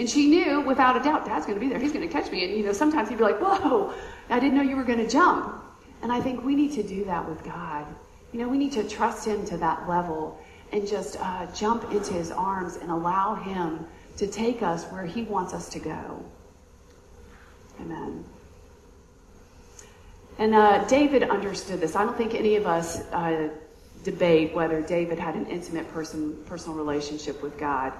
And 0.00 0.08
she 0.08 0.28
knew 0.28 0.62
without 0.62 0.96
a 0.96 1.04
doubt, 1.04 1.26
Dad's 1.26 1.44
going 1.44 1.58
to 1.58 1.60
be 1.60 1.68
there. 1.68 1.78
He's 1.78 1.92
going 1.92 2.08
to 2.08 2.10
catch 2.10 2.32
me. 2.32 2.42
And, 2.42 2.56
you 2.56 2.64
know, 2.64 2.72
sometimes 2.72 3.10
he'd 3.10 3.18
be 3.18 3.22
like, 3.22 3.38
whoa, 3.38 3.92
I 4.30 4.40
didn't 4.40 4.56
know 4.56 4.62
you 4.62 4.76
were 4.76 4.82
going 4.82 4.98
to 4.98 5.06
jump. 5.06 5.62
And 6.00 6.10
I 6.10 6.22
think 6.22 6.42
we 6.42 6.54
need 6.56 6.72
to 6.72 6.82
do 6.82 7.04
that 7.04 7.28
with 7.28 7.44
God. 7.44 7.84
You 8.32 8.40
know, 8.40 8.48
we 8.48 8.56
need 8.56 8.72
to 8.72 8.88
trust 8.88 9.26
Him 9.26 9.44
to 9.44 9.58
that 9.58 9.86
level 9.86 10.40
and 10.72 10.88
just 10.88 11.20
uh, 11.20 11.44
jump 11.52 11.92
into 11.92 12.14
His 12.14 12.30
arms 12.30 12.76
and 12.76 12.90
allow 12.90 13.34
Him 13.34 13.86
to 14.16 14.26
take 14.26 14.62
us 14.62 14.86
where 14.86 15.04
He 15.04 15.20
wants 15.24 15.52
us 15.52 15.68
to 15.68 15.78
go. 15.78 16.24
Amen. 17.82 18.24
And 20.38 20.54
uh, 20.54 20.82
David 20.84 21.24
understood 21.24 21.78
this. 21.78 21.94
I 21.94 22.04
don't 22.04 22.16
think 22.16 22.34
any 22.34 22.56
of 22.56 22.66
us 22.66 23.02
uh, 23.12 23.50
debate 24.02 24.54
whether 24.54 24.80
David 24.80 25.18
had 25.18 25.34
an 25.34 25.44
intimate 25.44 25.92
person, 25.92 26.42
personal 26.46 26.74
relationship 26.74 27.42
with 27.42 27.58
God. 27.58 27.92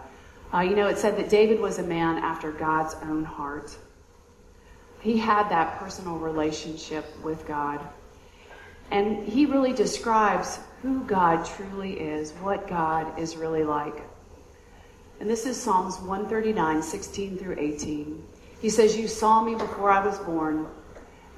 Uh, 0.53 0.61
you 0.61 0.75
know, 0.75 0.89
it 0.89 0.99
said 0.99 1.17
that 1.17 1.29
David 1.29 1.61
was 1.61 1.79
a 1.79 1.83
man 1.83 2.19
after 2.19 2.51
God's 2.51 2.95
own 3.03 3.25
heart. 3.25 3.77
He 5.01 5.17
had 5.17 5.49
that 5.49 5.79
personal 5.79 6.19
relationship 6.19 7.05
with 7.23 7.47
God. 7.47 7.81
And 8.91 9.27
he 9.27 9.47
really 9.47 9.73
describes 9.73 10.59
who 10.83 11.05
God 11.05 11.45
truly 11.45 12.01
is, 12.01 12.33
what 12.33 12.69
God 12.69 13.19
is 13.19 13.37
really 13.37 13.63
like. 13.63 14.03
And 15.21 15.31
this 15.31 15.47
is 15.47 15.61
Psalms 15.61 15.99
139, 15.99 16.83
16 16.83 17.39
through 17.39 17.57
18. 17.59 18.23
He 18.61 18.69
says, 18.69 18.97
You 18.97 19.07
saw 19.07 19.43
me 19.43 19.55
before 19.55 19.91
I 19.91 20.05
was 20.05 20.19
born. 20.19 20.67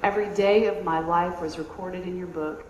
Every 0.01 0.33
day 0.33 0.65
of 0.65 0.83
my 0.83 0.99
life 0.99 1.39
was 1.41 1.59
recorded 1.59 2.07
in 2.07 2.17
your 2.17 2.27
book. 2.27 2.65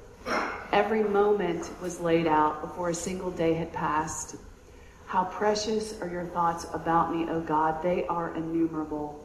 Every 0.71 1.03
moment 1.03 1.69
was 1.81 1.99
laid 1.99 2.27
out 2.27 2.61
before 2.61 2.89
a 2.89 2.93
single 2.93 3.31
day 3.31 3.53
had 3.53 3.71
passed. 3.71 4.35
How 5.13 5.25
precious 5.25 6.01
are 6.01 6.07
your 6.07 6.25
thoughts 6.25 6.65
about 6.73 7.15
me, 7.15 7.29
O 7.29 7.39
God. 7.39 7.83
They 7.83 8.03
are 8.07 8.33
innumerable. 8.33 9.23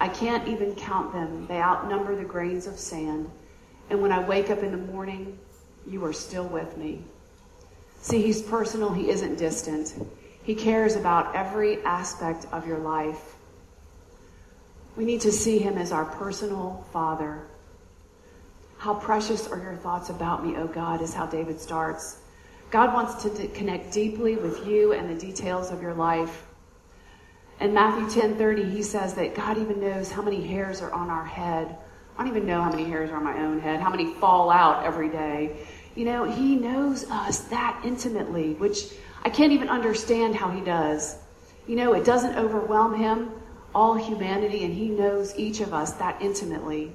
I 0.00 0.08
can't 0.08 0.48
even 0.48 0.74
count 0.74 1.12
them. 1.12 1.46
They 1.46 1.60
outnumber 1.60 2.16
the 2.16 2.24
grains 2.24 2.66
of 2.66 2.78
sand. 2.78 3.30
And 3.90 4.00
when 4.00 4.10
I 4.10 4.26
wake 4.26 4.48
up 4.48 4.62
in 4.62 4.70
the 4.70 4.78
morning, 4.78 5.38
you 5.86 6.02
are 6.06 6.14
still 6.14 6.46
with 6.46 6.78
me. 6.78 7.04
See, 8.00 8.22
he's 8.22 8.40
personal, 8.40 8.90
he 8.90 9.10
isn't 9.10 9.36
distant. 9.36 9.94
He 10.42 10.54
cares 10.54 10.96
about 10.96 11.36
every 11.36 11.84
aspect 11.84 12.46
of 12.50 12.66
your 12.66 12.78
life. 12.78 13.34
We 14.96 15.04
need 15.04 15.20
to 15.20 15.30
see 15.30 15.58
him 15.58 15.76
as 15.76 15.92
our 15.92 16.06
personal 16.06 16.86
father. 16.90 17.42
How 18.78 18.94
precious 18.94 19.46
are 19.46 19.58
your 19.58 19.76
thoughts 19.76 20.08
about 20.08 20.42
me, 20.42 20.56
O 20.56 20.66
God, 20.66 21.02
is 21.02 21.12
how 21.12 21.26
David 21.26 21.60
starts. 21.60 22.20
God 22.70 22.92
wants 22.92 23.22
to 23.22 23.48
connect 23.48 23.92
deeply 23.92 24.36
with 24.36 24.66
you 24.66 24.92
and 24.92 25.08
the 25.08 25.20
details 25.20 25.70
of 25.70 25.80
your 25.80 25.94
life. 25.94 26.46
In 27.60 27.72
Matthew 27.72 28.08
10:30, 28.08 28.70
he 28.70 28.82
says 28.82 29.14
that 29.14 29.34
God 29.34 29.56
even 29.56 29.80
knows 29.80 30.10
how 30.10 30.20
many 30.20 30.42
hairs 30.42 30.82
are 30.82 30.92
on 30.92 31.08
our 31.08 31.24
head. 31.24 31.76
I 32.18 32.24
don't 32.24 32.28
even 32.34 32.46
know 32.46 32.60
how 32.60 32.70
many 32.70 32.84
hairs 32.84 33.10
are 33.10 33.16
on 33.16 33.24
my 33.24 33.38
own 33.42 33.60
head, 33.60 33.80
how 33.80 33.90
many 33.90 34.14
fall 34.14 34.50
out 34.50 34.84
every 34.84 35.08
day. 35.08 35.56
You 35.94 36.04
know, 36.04 36.24
he 36.24 36.56
knows 36.56 37.10
us 37.10 37.40
that 37.48 37.80
intimately, 37.84 38.54
which 38.54 38.92
I 39.24 39.30
can't 39.30 39.52
even 39.52 39.68
understand 39.68 40.34
how 40.34 40.50
he 40.50 40.60
does. 40.60 41.16
You 41.66 41.76
know, 41.76 41.94
it 41.94 42.04
doesn't 42.04 42.36
overwhelm 42.36 42.94
him, 42.94 43.30
all 43.74 43.94
humanity, 43.94 44.64
and 44.64 44.74
he 44.74 44.88
knows 44.88 45.34
each 45.38 45.60
of 45.60 45.72
us 45.72 45.92
that 45.92 46.20
intimately. 46.20 46.92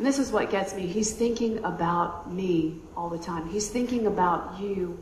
And 0.00 0.06
this 0.06 0.18
is 0.18 0.32
what 0.32 0.50
gets 0.50 0.74
me. 0.74 0.86
He's 0.86 1.12
thinking 1.12 1.62
about 1.62 2.32
me 2.32 2.80
all 2.96 3.10
the 3.10 3.18
time. 3.18 3.50
He's 3.50 3.68
thinking 3.68 4.06
about 4.06 4.58
you 4.58 4.98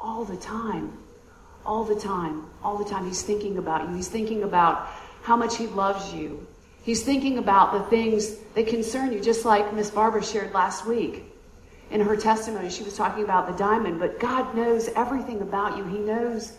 all 0.00 0.24
the 0.24 0.36
time 0.36 0.98
all 1.64 1.84
the 1.84 1.94
time. 1.94 2.46
All 2.62 2.76
the 2.76 2.88
time, 2.88 3.06
He's 3.06 3.22
thinking 3.22 3.58
about 3.58 3.88
you. 3.88 3.94
He's 3.94 4.08
thinking 4.08 4.42
about 4.42 4.88
how 5.22 5.36
much 5.36 5.56
He 5.56 5.66
loves 5.66 6.12
you. 6.12 6.46
He's 6.82 7.02
thinking 7.02 7.38
about 7.38 7.72
the 7.72 7.82
things 7.90 8.36
that 8.54 8.66
concern 8.66 9.12
you, 9.12 9.20
just 9.20 9.44
like 9.44 9.72
Miss 9.72 9.90
Barbara 9.90 10.24
shared 10.24 10.52
last 10.52 10.86
week. 10.86 11.24
In 11.90 12.00
her 12.00 12.16
testimony, 12.16 12.70
she 12.70 12.82
was 12.82 12.96
talking 12.96 13.22
about 13.22 13.46
the 13.46 13.56
diamond, 13.56 14.00
but 14.00 14.18
God 14.18 14.54
knows 14.56 14.88
everything 14.96 15.42
about 15.42 15.76
you. 15.76 15.84
He 15.84 15.98
knows 15.98 16.52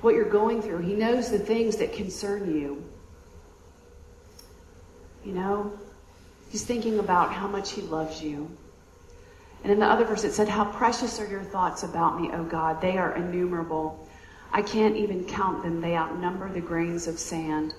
what 0.00 0.14
you're 0.14 0.24
going 0.24 0.62
through, 0.62 0.78
He 0.78 0.94
knows 0.94 1.30
the 1.30 1.38
things 1.38 1.76
that 1.76 1.92
concern 1.92 2.52
you. 2.54 2.82
You 5.24 5.32
know, 5.32 5.78
He's 6.50 6.64
thinking 6.64 6.98
about 6.98 7.32
how 7.32 7.46
much 7.46 7.72
He 7.72 7.80
loves 7.82 8.22
you. 8.22 8.50
And 9.62 9.72
in 9.72 9.78
the 9.78 9.86
other 9.86 10.04
verse, 10.04 10.24
it 10.24 10.32
said, 10.32 10.48
How 10.48 10.64
precious 10.64 11.20
are 11.20 11.26
your 11.26 11.42
thoughts 11.42 11.82
about 11.82 12.20
me, 12.20 12.30
O 12.32 12.44
God. 12.44 12.80
They 12.80 12.98
are 12.98 13.16
innumerable. 13.16 14.06
I 14.52 14.62
can't 14.62 14.96
even 14.96 15.24
count 15.24 15.62
them. 15.62 15.80
They 15.80 15.96
outnumber 15.96 16.50
the 16.52 16.60
grains 16.60 17.06
of 17.06 17.18
sand. 17.18 17.74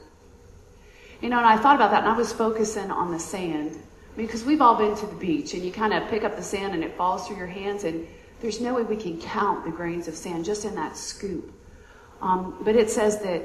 You 1.21 1.29
know, 1.29 1.37
and 1.37 1.45
I 1.45 1.57
thought 1.57 1.75
about 1.75 1.91
that 1.91 2.03
and 2.03 2.11
I 2.11 2.17
was 2.17 2.31
focusing 2.31 2.89
on 2.91 3.11
the 3.11 3.19
sand. 3.19 3.77
Because 4.15 4.43
we've 4.43 4.61
all 4.61 4.75
been 4.75 4.95
to 4.95 5.05
the 5.05 5.15
beach 5.15 5.53
and 5.53 5.63
you 5.63 5.71
kind 5.71 5.93
of 5.93 6.07
pick 6.09 6.23
up 6.23 6.35
the 6.35 6.43
sand 6.43 6.73
and 6.73 6.83
it 6.83 6.95
falls 6.97 7.27
through 7.27 7.37
your 7.37 7.47
hands 7.47 7.83
and 7.83 8.07
there's 8.41 8.59
no 8.59 8.73
way 8.73 8.83
we 8.83 8.97
can 8.97 9.19
count 9.21 9.63
the 9.63 9.71
grains 9.71 10.07
of 10.07 10.15
sand 10.15 10.45
just 10.45 10.65
in 10.65 10.75
that 10.75 10.97
scoop. 10.97 11.53
Um, 12.21 12.57
but 12.61 12.75
it 12.75 12.89
says 12.89 13.21
that, 13.21 13.43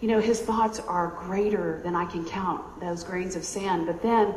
you 0.00 0.08
know, 0.08 0.20
his 0.20 0.40
thoughts 0.40 0.80
are 0.80 1.18
greater 1.26 1.80
than 1.84 1.96
I 1.96 2.04
can 2.04 2.24
count 2.24 2.80
those 2.80 3.04
grains 3.04 3.36
of 3.36 3.44
sand. 3.44 3.86
But 3.86 4.02
then 4.02 4.34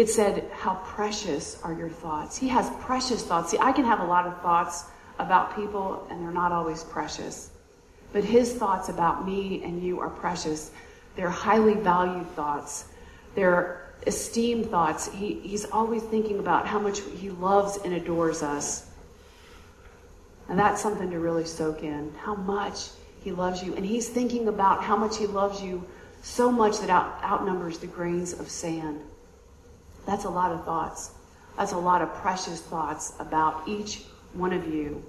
it 0.00 0.08
said, 0.08 0.50
how 0.54 0.76
precious 0.76 1.60
are 1.62 1.74
your 1.74 1.90
thoughts? 1.90 2.38
He 2.38 2.48
has 2.48 2.70
precious 2.80 3.22
thoughts. 3.22 3.50
See, 3.50 3.58
I 3.60 3.70
can 3.70 3.84
have 3.84 4.00
a 4.00 4.04
lot 4.06 4.26
of 4.26 4.40
thoughts 4.40 4.84
about 5.18 5.54
people, 5.54 6.06
and 6.08 6.22
they're 6.22 6.32
not 6.32 6.52
always 6.52 6.84
precious. 6.84 7.50
But 8.14 8.24
his 8.24 8.54
thoughts 8.54 8.88
about 8.88 9.26
me 9.26 9.62
and 9.62 9.82
you 9.82 10.00
are 10.00 10.08
precious. 10.08 10.70
They're 11.16 11.28
highly 11.28 11.74
valued 11.74 12.26
thoughts. 12.30 12.86
They're 13.34 13.92
esteemed 14.06 14.70
thoughts. 14.70 15.12
He, 15.12 15.34
he's 15.40 15.66
always 15.66 16.02
thinking 16.04 16.38
about 16.38 16.66
how 16.66 16.78
much 16.78 17.00
he 17.18 17.28
loves 17.28 17.78
and 17.84 17.92
adores 17.92 18.42
us. 18.42 18.88
And 20.48 20.58
that's 20.58 20.80
something 20.80 21.10
to 21.10 21.18
really 21.18 21.44
soak 21.44 21.82
in. 21.82 22.14
How 22.14 22.34
much 22.34 22.88
he 23.22 23.32
loves 23.32 23.62
you. 23.62 23.74
And 23.74 23.84
he's 23.84 24.08
thinking 24.08 24.48
about 24.48 24.82
how 24.82 24.96
much 24.96 25.18
he 25.18 25.26
loves 25.26 25.62
you 25.62 25.84
so 26.22 26.50
much 26.50 26.78
that 26.78 26.88
out, 26.88 27.22
outnumbers 27.22 27.78
the 27.78 27.86
grains 27.86 28.32
of 28.32 28.48
sand. 28.48 29.02
That's 30.06 30.24
a 30.24 30.30
lot 30.30 30.52
of 30.52 30.64
thoughts. 30.64 31.12
That's 31.56 31.72
a 31.72 31.78
lot 31.78 32.02
of 32.02 32.12
precious 32.14 32.60
thoughts 32.60 33.14
about 33.18 33.68
each 33.68 34.02
one 34.32 34.52
of 34.52 34.66
you. 34.72 35.04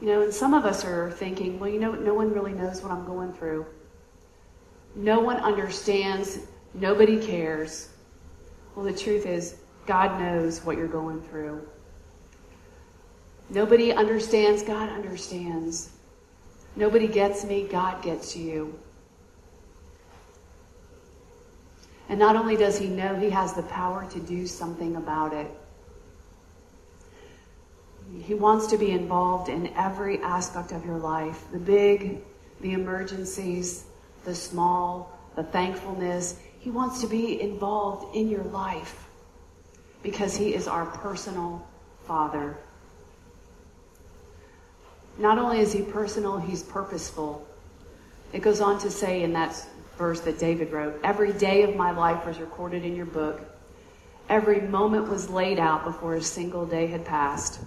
You 0.00 0.06
know, 0.06 0.22
and 0.22 0.32
some 0.32 0.54
of 0.54 0.64
us 0.64 0.84
are 0.84 1.10
thinking, 1.10 1.58
well, 1.58 1.68
you 1.68 1.78
know, 1.78 1.92
no 1.92 2.14
one 2.14 2.32
really 2.32 2.52
knows 2.52 2.82
what 2.82 2.90
I'm 2.90 3.04
going 3.04 3.32
through. 3.34 3.66
No 4.96 5.20
one 5.20 5.36
understands. 5.36 6.38
Nobody 6.74 7.24
cares. 7.24 7.90
Well, 8.74 8.84
the 8.84 8.96
truth 8.96 9.26
is, 9.26 9.56
God 9.86 10.18
knows 10.20 10.64
what 10.64 10.76
you're 10.76 10.88
going 10.88 11.20
through. 11.22 11.66
Nobody 13.50 13.92
understands. 13.92 14.62
God 14.62 14.88
understands. 14.88 15.90
Nobody 16.76 17.08
gets 17.08 17.44
me. 17.44 17.64
God 17.64 18.02
gets 18.02 18.36
you. 18.36 18.78
And 22.10 22.18
not 22.18 22.34
only 22.34 22.56
does 22.56 22.76
he 22.76 22.88
know, 22.88 23.14
he 23.14 23.30
has 23.30 23.54
the 23.54 23.62
power 23.62 24.04
to 24.10 24.18
do 24.18 24.44
something 24.44 24.96
about 24.96 25.32
it. 25.32 25.48
He 28.24 28.34
wants 28.34 28.66
to 28.66 28.76
be 28.76 28.90
involved 28.90 29.48
in 29.48 29.68
every 29.76 30.18
aspect 30.18 30.72
of 30.72 30.84
your 30.84 30.98
life 30.98 31.44
the 31.52 31.58
big, 31.60 32.18
the 32.62 32.72
emergencies, 32.72 33.84
the 34.24 34.34
small, 34.34 35.16
the 35.36 35.44
thankfulness. 35.44 36.40
He 36.58 36.68
wants 36.68 37.00
to 37.00 37.06
be 37.06 37.40
involved 37.40 38.16
in 38.16 38.28
your 38.28 38.42
life 38.42 39.06
because 40.02 40.36
He 40.36 40.52
is 40.52 40.66
our 40.66 40.86
personal 40.86 41.64
Father. 42.08 42.56
Not 45.16 45.38
only 45.38 45.60
is 45.60 45.72
He 45.72 45.82
personal, 45.82 46.38
He's 46.38 46.64
purposeful. 46.64 47.46
It 48.32 48.42
goes 48.42 48.60
on 48.60 48.80
to 48.80 48.90
say 48.90 49.22
in 49.22 49.32
that 49.34 49.54
verse 50.00 50.20
that 50.22 50.38
David 50.38 50.72
wrote 50.72 50.98
Every 51.04 51.32
day 51.32 51.62
of 51.62 51.76
my 51.76 51.92
life 51.92 52.26
was 52.26 52.40
recorded 52.40 52.84
in 52.84 52.96
your 52.96 53.06
book. 53.06 53.40
Every 54.28 54.60
moment 54.62 55.08
was 55.08 55.28
laid 55.28 55.60
out 55.60 55.84
before 55.84 56.14
a 56.14 56.22
single 56.22 56.66
day 56.66 56.86
had 56.86 57.04
passed. 57.04 57.60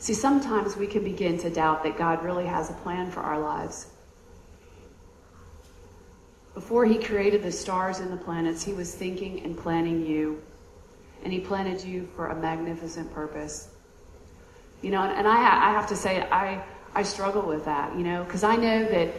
See, 0.00 0.14
sometimes 0.14 0.76
we 0.76 0.86
can 0.86 1.04
begin 1.04 1.38
to 1.38 1.50
doubt 1.50 1.84
that 1.84 1.96
God 1.96 2.24
really 2.24 2.46
has 2.46 2.70
a 2.70 2.72
plan 2.72 3.10
for 3.10 3.20
our 3.20 3.38
lives. 3.38 3.86
Before 6.54 6.84
he 6.84 6.98
created 6.98 7.42
the 7.42 7.52
stars 7.52 8.00
and 8.00 8.10
the 8.12 8.16
planets, 8.16 8.64
he 8.64 8.72
was 8.72 8.94
thinking 8.94 9.44
and 9.44 9.56
planning 9.56 10.04
you. 10.04 10.42
And 11.22 11.32
he 11.32 11.38
planted 11.38 11.84
you 11.84 12.08
for 12.16 12.28
a 12.28 12.34
magnificent 12.34 13.12
purpose. 13.14 13.68
You 14.82 14.90
know, 14.90 15.02
and, 15.02 15.12
and 15.12 15.28
I, 15.28 15.36
I 15.36 15.72
have 15.72 15.86
to 15.88 15.96
say, 15.96 16.22
I, 16.30 16.64
I 16.94 17.02
struggle 17.02 17.42
with 17.42 17.66
that, 17.66 17.94
you 17.94 18.02
know, 18.02 18.24
because 18.24 18.42
I 18.42 18.56
know 18.56 18.84
that 18.86 19.12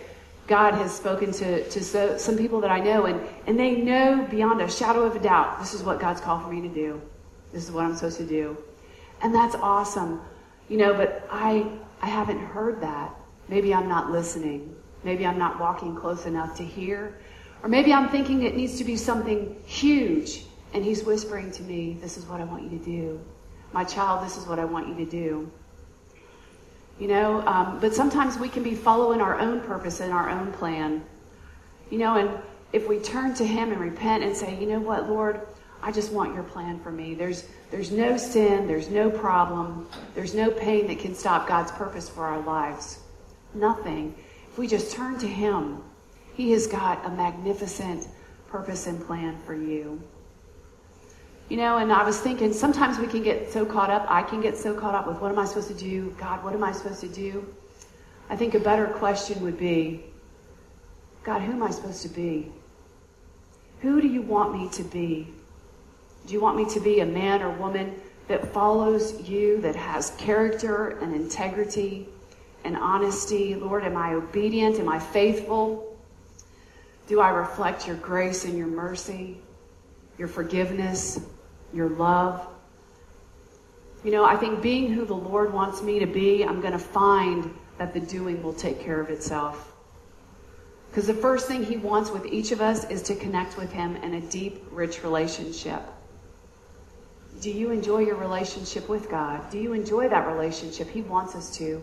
God 0.47 0.73
has 0.73 0.93
spoken 0.95 1.32
to, 1.34 1.69
to 1.69 1.84
so, 1.84 2.17
some 2.17 2.38
people 2.38 2.62
that 2.62 2.71
I 2.71 2.80
know, 2.80 3.06
and, 3.06 3.21
and 3.47 3.58
they 3.60 3.75
know 3.75 4.27
beyond 4.30 4.62
a 4.62 4.69
shadow 4.69 5.04
of 5.04 5.15
a 5.15 5.19
doubt 5.19 5.60
this 5.60 5.73
is 5.73 5.84
what 5.84 5.99
God's 5.99 6.19
called 6.19 6.43
for 6.43 6.51
me 6.51 6.62
to 6.62 6.73
do. 6.73 7.01
This 7.54 7.63
is 7.63 7.71
what 7.71 7.86
I'm 7.86 7.95
supposed 7.95 8.17
to 8.17 8.25
do. 8.25 8.58
And 9.21 9.34
that's 9.34 9.56
awesome. 9.56 10.21
You 10.69 10.77
know, 10.77 10.93
but 10.93 11.27
I, 11.30 11.65
I 12.01 12.08
haven't 12.08 12.39
heard 12.39 12.82
that. 12.82 13.13
Maybe 13.47 13.73
I'm 13.73 13.88
not 13.88 14.12
listening. 14.12 14.75
Maybe 15.04 15.25
I'm 15.25 15.38
not 15.38 15.60
walking 15.60 15.95
close 15.95 16.25
enough 16.25 16.56
to 16.58 16.63
hear. 16.63 17.17
Or 17.63 17.69
maybe 17.69 17.93
I'm 17.93 18.10
thinking 18.10 18.43
it 18.43 18.56
needs 18.56 18.77
to 18.77 18.84
be 18.84 18.95
something 18.95 19.56
huge. 19.65 20.45
And 20.73 20.84
he's 20.84 21.04
whispering 21.04 21.51
to 21.51 21.63
me, 21.63 21.97
This 22.01 22.17
is 22.17 22.25
what 22.25 22.39
I 22.39 22.45
want 22.45 22.63
you 22.63 22.69
to 22.77 22.84
do. 22.84 23.19
My 23.73 23.84
child, 23.84 24.25
this 24.25 24.38
is 24.38 24.45
what 24.47 24.60
I 24.60 24.65
want 24.65 24.88
you 24.88 24.95
to 24.95 25.06
do. 25.06 25.51
You 26.99 27.08
know, 27.08 27.41
um, 27.47 27.80
but 27.80 27.95
sometimes 27.95 28.38
we 28.38 28.49
can 28.49 28.63
be 28.63 28.75
following 28.75 29.21
our 29.21 29.39
own 29.39 29.62
purpose 29.62 30.01
and 30.01 30.13
our 30.13 30.30
own 30.30 30.51
plan. 30.54 31.04
You 31.89 31.97
know, 31.97 32.15
and 32.17 32.30
if 32.73 32.88
we 32.88 32.99
turn 32.99 33.34
to 33.36 33.45
him 33.45 33.71
and 33.71 33.82
repent 33.82 34.23
and 34.23 34.36
say, 34.36 34.60
You 34.60 34.67
know 34.67 34.80
what, 34.80 35.10
Lord, 35.10 35.41
I 35.84 35.91
just 35.91 36.12
want 36.12 36.36
your 36.36 36.43
plan 36.43 36.80
for 36.80 36.91
me. 36.91 37.15
There's, 37.15 37.47
there's 37.71 37.91
no 37.91 38.17
sin, 38.17 38.67
there's 38.67 38.89
no 38.89 39.10
problem, 39.10 39.88
there's 40.13 40.36
no 40.36 40.51
pain 40.51 40.88
that 40.88 40.99
can 40.99 41.15
stop 41.15 41.47
God's 41.47 41.71
purpose 41.71 42.08
for 42.08 42.25
our 42.25 42.41
lives. 42.41 42.99
Nothing. 43.54 44.15
If 44.47 44.58
we 44.58 44.67
just 44.67 44.91
turn 44.91 45.17
to 45.19 45.27
Him, 45.27 45.82
He 46.36 46.51
has 46.51 46.67
got 46.67 47.04
a 47.06 47.10
magnificent 47.10 48.08
purpose 48.47 48.86
and 48.86 49.04
plan 49.06 49.38
for 49.45 49.56
you. 49.56 50.01
You 51.52 51.58
know, 51.58 51.80
and 51.80 51.92
I 51.92 52.06
was 52.06 52.18
thinking 52.18 52.54
sometimes 52.54 52.98
we 52.98 53.08
can 53.08 53.24
get 53.24 53.52
so 53.52 53.66
caught 53.66 53.90
up, 53.90 54.06
I 54.08 54.24
can 54.24 54.40
get 54.40 54.56
so 54.56 54.74
caught 54.74 54.96
up 54.96 55.06
with 55.06 55.20
what 55.20 55.34
am 55.34 55.38
I 55.38 55.44
supposed 55.44 55.68
to 55.68 55.74
do? 55.74 56.16
God, 56.18 56.42
what 56.46 56.54
am 56.54 56.64
I 56.64 56.72
supposed 56.72 57.02
to 57.02 57.10
do? 57.10 57.46
I 58.30 58.38
think 58.38 58.56
a 58.56 58.60
better 58.62 58.88
question 58.88 59.42
would 59.42 59.60
be 59.60 60.06
God, 61.26 61.42
who 61.42 61.52
am 61.52 61.62
I 61.62 61.72
supposed 61.72 62.04
to 62.04 62.08
be? 62.08 62.50
Who 63.82 64.00
do 64.00 64.08
you 64.08 64.22
want 64.22 64.54
me 64.54 64.70
to 64.70 64.84
be? 64.84 65.28
Do 66.26 66.34
you 66.34 66.40
want 66.40 66.56
me 66.56 66.74
to 66.74 66.80
be 66.80 67.02
a 67.02 67.06
man 67.06 67.42
or 67.42 67.50
woman 67.50 68.00
that 68.30 68.54
follows 68.54 69.28
you, 69.28 69.60
that 69.60 69.76
has 69.76 70.12
character 70.12 71.00
and 71.02 71.14
integrity 71.14 72.08
and 72.64 72.78
honesty? 72.78 73.56
Lord, 73.56 73.84
am 73.84 73.98
I 73.98 74.14
obedient? 74.14 74.80
Am 74.80 74.88
I 74.88 75.00
faithful? 75.00 75.98
Do 77.10 77.20
I 77.20 77.28
reflect 77.32 77.88
your 77.88 77.98
grace 77.98 78.46
and 78.46 78.58
your 78.58 78.68
mercy, 78.68 79.38
your 80.18 80.30
forgiveness? 80.30 81.20
Your 81.73 81.89
love. 81.89 82.47
You 84.03 84.12
know, 84.12 84.25
I 84.25 84.36
think 84.36 84.62
being 84.62 84.91
who 84.91 85.05
the 85.05 85.15
Lord 85.15 85.53
wants 85.53 85.81
me 85.81 85.99
to 85.99 86.07
be, 86.07 86.43
I'm 86.43 86.62
going 86.62 86.73
to 86.73 86.79
find 86.79 87.53
that 87.77 87.93
the 87.93 87.99
doing 87.99 88.41
will 88.41 88.53
take 88.53 88.79
care 88.79 88.99
of 88.99 89.10
itself. 89.10 89.73
Because 90.89 91.07
the 91.07 91.13
first 91.13 91.47
thing 91.47 91.63
He 91.63 91.77
wants 91.77 92.12
with 92.12 92.25
each 92.25 92.51
of 92.51 92.62
us 92.62 92.89
is 92.89 93.01
to 93.03 93.15
connect 93.15 93.57
with 93.57 93.71
Him 93.71 93.95
in 93.97 94.15
a 94.15 94.21
deep, 94.21 94.63
rich 94.71 95.03
relationship. 95.03 95.81
Do 97.39 97.49
you 97.49 97.71
enjoy 97.71 97.99
your 97.99 98.17
relationship 98.17 98.89
with 98.89 99.10
God? 99.10 99.49
Do 99.49 99.57
you 99.57 99.73
enjoy 99.73 100.10
that 100.10 100.27
relationship? 100.27 100.89
He 100.89 101.01
wants 101.01 101.34
us 101.34 101.55
to. 101.57 101.81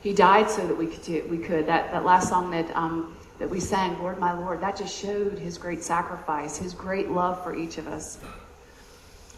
He 0.00 0.14
died 0.14 0.48
so 0.48 0.66
that 0.66 0.74
we 0.74 0.86
could. 0.86 1.02
Do, 1.02 1.26
we 1.28 1.38
could. 1.38 1.66
That 1.66 1.90
that 1.90 2.04
last 2.04 2.28
song 2.28 2.50
that 2.52 2.74
um, 2.74 3.16
that 3.38 3.50
we 3.50 3.60
sang, 3.60 3.98
"Lord, 3.98 4.18
my 4.18 4.32
Lord," 4.32 4.60
that 4.62 4.76
just 4.76 4.96
showed 4.96 5.38
His 5.38 5.58
great 5.58 5.82
sacrifice, 5.82 6.56
His 6.56 6.72
great 6.72 7.10
love 7.10 7.42
for 7.42 7.54
each 7.54 7.76
of 7.76 7.88
us. 7.88 8.18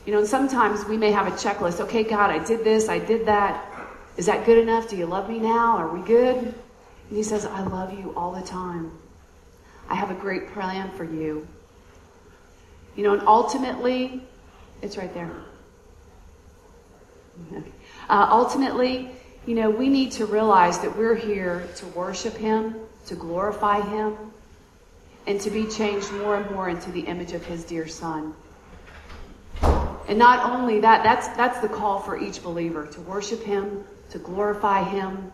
You 0.04 0.12
know, 0.12 0.18
and 0.18 0.28
sometimes 0.28 0.84
we 0.84 0.96
may 0.96 1.12
have 1.12 1.26
a 1.26 1.30
checklist. 1.30 1.80
Okay, 1.80 2.02
God, 2.02 2.30
I 2.30 2.44
did 2.44 2.64
this, 2.64 2.88
I 2.88 2.98
did 2.98 3.26
that. 3.26 3.64
Is 4.16 4.26
that 4.26 4.44
good 4.44 4.58
enough? 4.58 4.88
Do 4.88 4.96
you 4.96 5.06
love 5.06 5.28
me 5.28 5.38
now? 5.38 5.76
Are 5.76 5.88
we 5.88 6.04
good? 6.06 6.36
And 6.36 6.54
he 7.16 7.22
says, 7.22 7.46
I 7.46 7.62
love 7.62 7.96
you 7.98 8.12
all 8.16 8.32
the 8.32 8.42
time. 8.42 8.90
I 9.88 9.94
have 9.94 10.10
a 10.10 10.14
great 10.14 10.52
plan 10.52 10.90
for 10.90 11.04
you. 11.04 11.46
You 12.96 13.04
know, 13.04 13.14
and 13.14 13.26
ultimately, 13.26 14.22
it's 14.82 14.96
right 14.96 15.12
there. 15.14 15.30
Uh, 18.08 18.28
ultimately, 18.30 19.10
you 19.46 19.54
know, 19.54 19.70
we 19.70 19.88
need 19.88 20.12
to 20.12 20.26
realize 20.26 20.78
that 20.80 20.96
we're 20.96 21.14
here 21.14 21.68
to 21.76 21.86
worship 21.88 22.36
Him, 22.36 22.76
to 23.06 23.14
glorify 23.14 23.80
Him, 23.80 24.16
and 25.26 25.40
to 25.40 25.50
be 25.50 25.66
changed 25.66 26.12
more 26.12 26.36
and 26.36 26.50
more 26.50 26.68
into 26.68 26.90
the 26.90 27.00
image 27.00 27.32
of 27.32 27.44
His 27.44 27.64
dear 27.64 27.88
Son. 27.88 28.34
And 30.12 30.18
not 30.18 30.50
only 30.50 30.80
that, 30.80 31.02
that's, 31.02 31.26
that's 31.38 31.60
the 31.60 31.70
call 31.70 31.98
for 31.98 32.18
each 32.18 32.42
believer 32.42 32.86
to 32.86 33.00
worship 33.00 33.42
Him, 33.42 33.82
to 34.10 34.18
glorify 34.18 34.82
Him, 34.84 35.32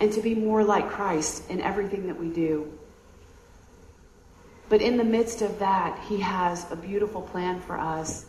and 0.00 0.12
to 0.12 0.20
be 0.20 0.34
more 0.34 0.64
like 0.64 0.90
Christ 0.90 1.48
in 1.48 1.60
everything 1.60 2.08
that 2.08 2.18
we 2.18 2.28
do. 2.28 2.76
But 4.68 4.82
in 4.82 4.96
the 4.96 5.04
midst 5.04 5.42
of 5.42 5.60
that, 5.60 5.96
He 6.08 6.18
has 6.18 6.68
a 6.72 6.74
beautiful 6.74 7.22
plan 7.22 7.60
for 7.60 7.78
us 7.78 8.26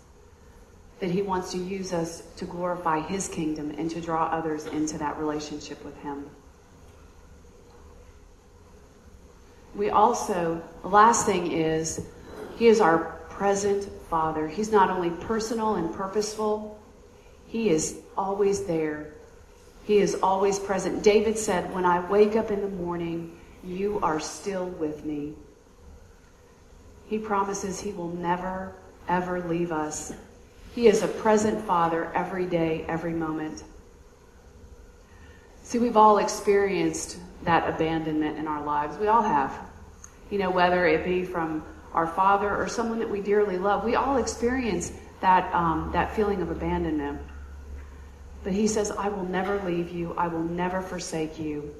that 0.99 1.09
He 1.09 1.23
wants 1.23 1.51
to 1.53 1.57
use 1.57 1.91
us 1.91 2.21
to 2.35 2.45
glorify 2.45 2.99
His 2.99 3.27
kingdom 3.27 3.71
and 3.75 3.89
to 3.89 3.99
draw 3.99 4.25
others 4.25 4.67
into 4.67 4.99
that 4.99 5.17
relationship 5.17 5.83
with 5.83 5.97
Him. 6.03 6.29
We 9.73 9.89
also, 9.89 10.61
the 10.83 10.89
last 10.89 11.25
thing 11.25 11.51
is, 11.51 12.05
He 12.59 12.67
is 12.67 12.79
our 12.79 13.16
present 13.37 13.87
Father. 14.09 14.47
He's 14.47 14.71
not 14.71 14.89
only 14.89 15.11
personal 15.11 15.75
and 15.75 15.93
purposeful, 15.93 16.79
He 17.47 17.69
is 17.69 17.99
always 18.17 18.65
there. 18.65 19.13
He 19.85 19.99
is 19.99 20.17
always 20.21 20.59
present. 20.59 21.03
David 21.03 21.37
said, 21.37 21.73
When 21.73 21.85
I 21.85 21.99
wake 22.09 22.35
up 22.35 22.51
in 22.51 22.61
the 22.61 22.67
morning, 22.67 23.37
you 23.63 23.99
are 24.01 24.19
still 24.19 24.65
with 24.65 25.05
me. 25.05 25.33
He 27.07 27.19
promises 27.19 27.79
He 27.79 27.91
will 27.91 28.09
never, 28.09 28.73
ever 29.07 29.41
leave 29.47 29.71
us. 29.71 30.13
He 30.73 30.87
is 30.87 31.03
a 31.03 31.07
present 31.07 31.63
Father 31.65 32.11
every 32.13 32.45
day, 32.45 32.85
every 32.87 33.13
moment. 33.13 33.63
See, 35.63 35.79
we've 35.79 35.97
all 35.97 36.17
experienced 36.17 37.17
that 37.43 37.69
abandonment 37.69 38.37
in 38.37 38.47
our 38.47 38.63
lives. 38.63 38.97
We 38.97 39.07
all 39.07 39.21
have. 39.21 39.57
You 40.29 40.39
know, 40.39 40.49
whether 40.49 40.85
it 40.85 41.05
be 41.05 41.23
from 41.23 41.63
our 41.93 42.07
father 42.07 42.55
or 42.55 42.67
someone 42.67 42.99
that 42.99 43.09
we 43.09 43.21
dearly 43.21 43.57
love. 43.57 43.83
We 43.83 43.95
all 43.95 44.17
experience 44.17 44.91
that, 45.21 45.53
um, 45.53 45.91
that 45.93 46.15
feeling 46.15 46.41
of 46.41 46.51
abandonment. 46.51 47.19
But 48.43 48.53
he 48.53 48.67
says, 48.67 48.91
I 48.91 49.09
will 49.09 49.25
never 49.25 49.61
leave 49.63 49.89
you. 49.91 50.13
I 50.13 50.27
will 50.27 50.43
never 50.43 50.81
forsake 50.81 51.39
you. 51.39 51.73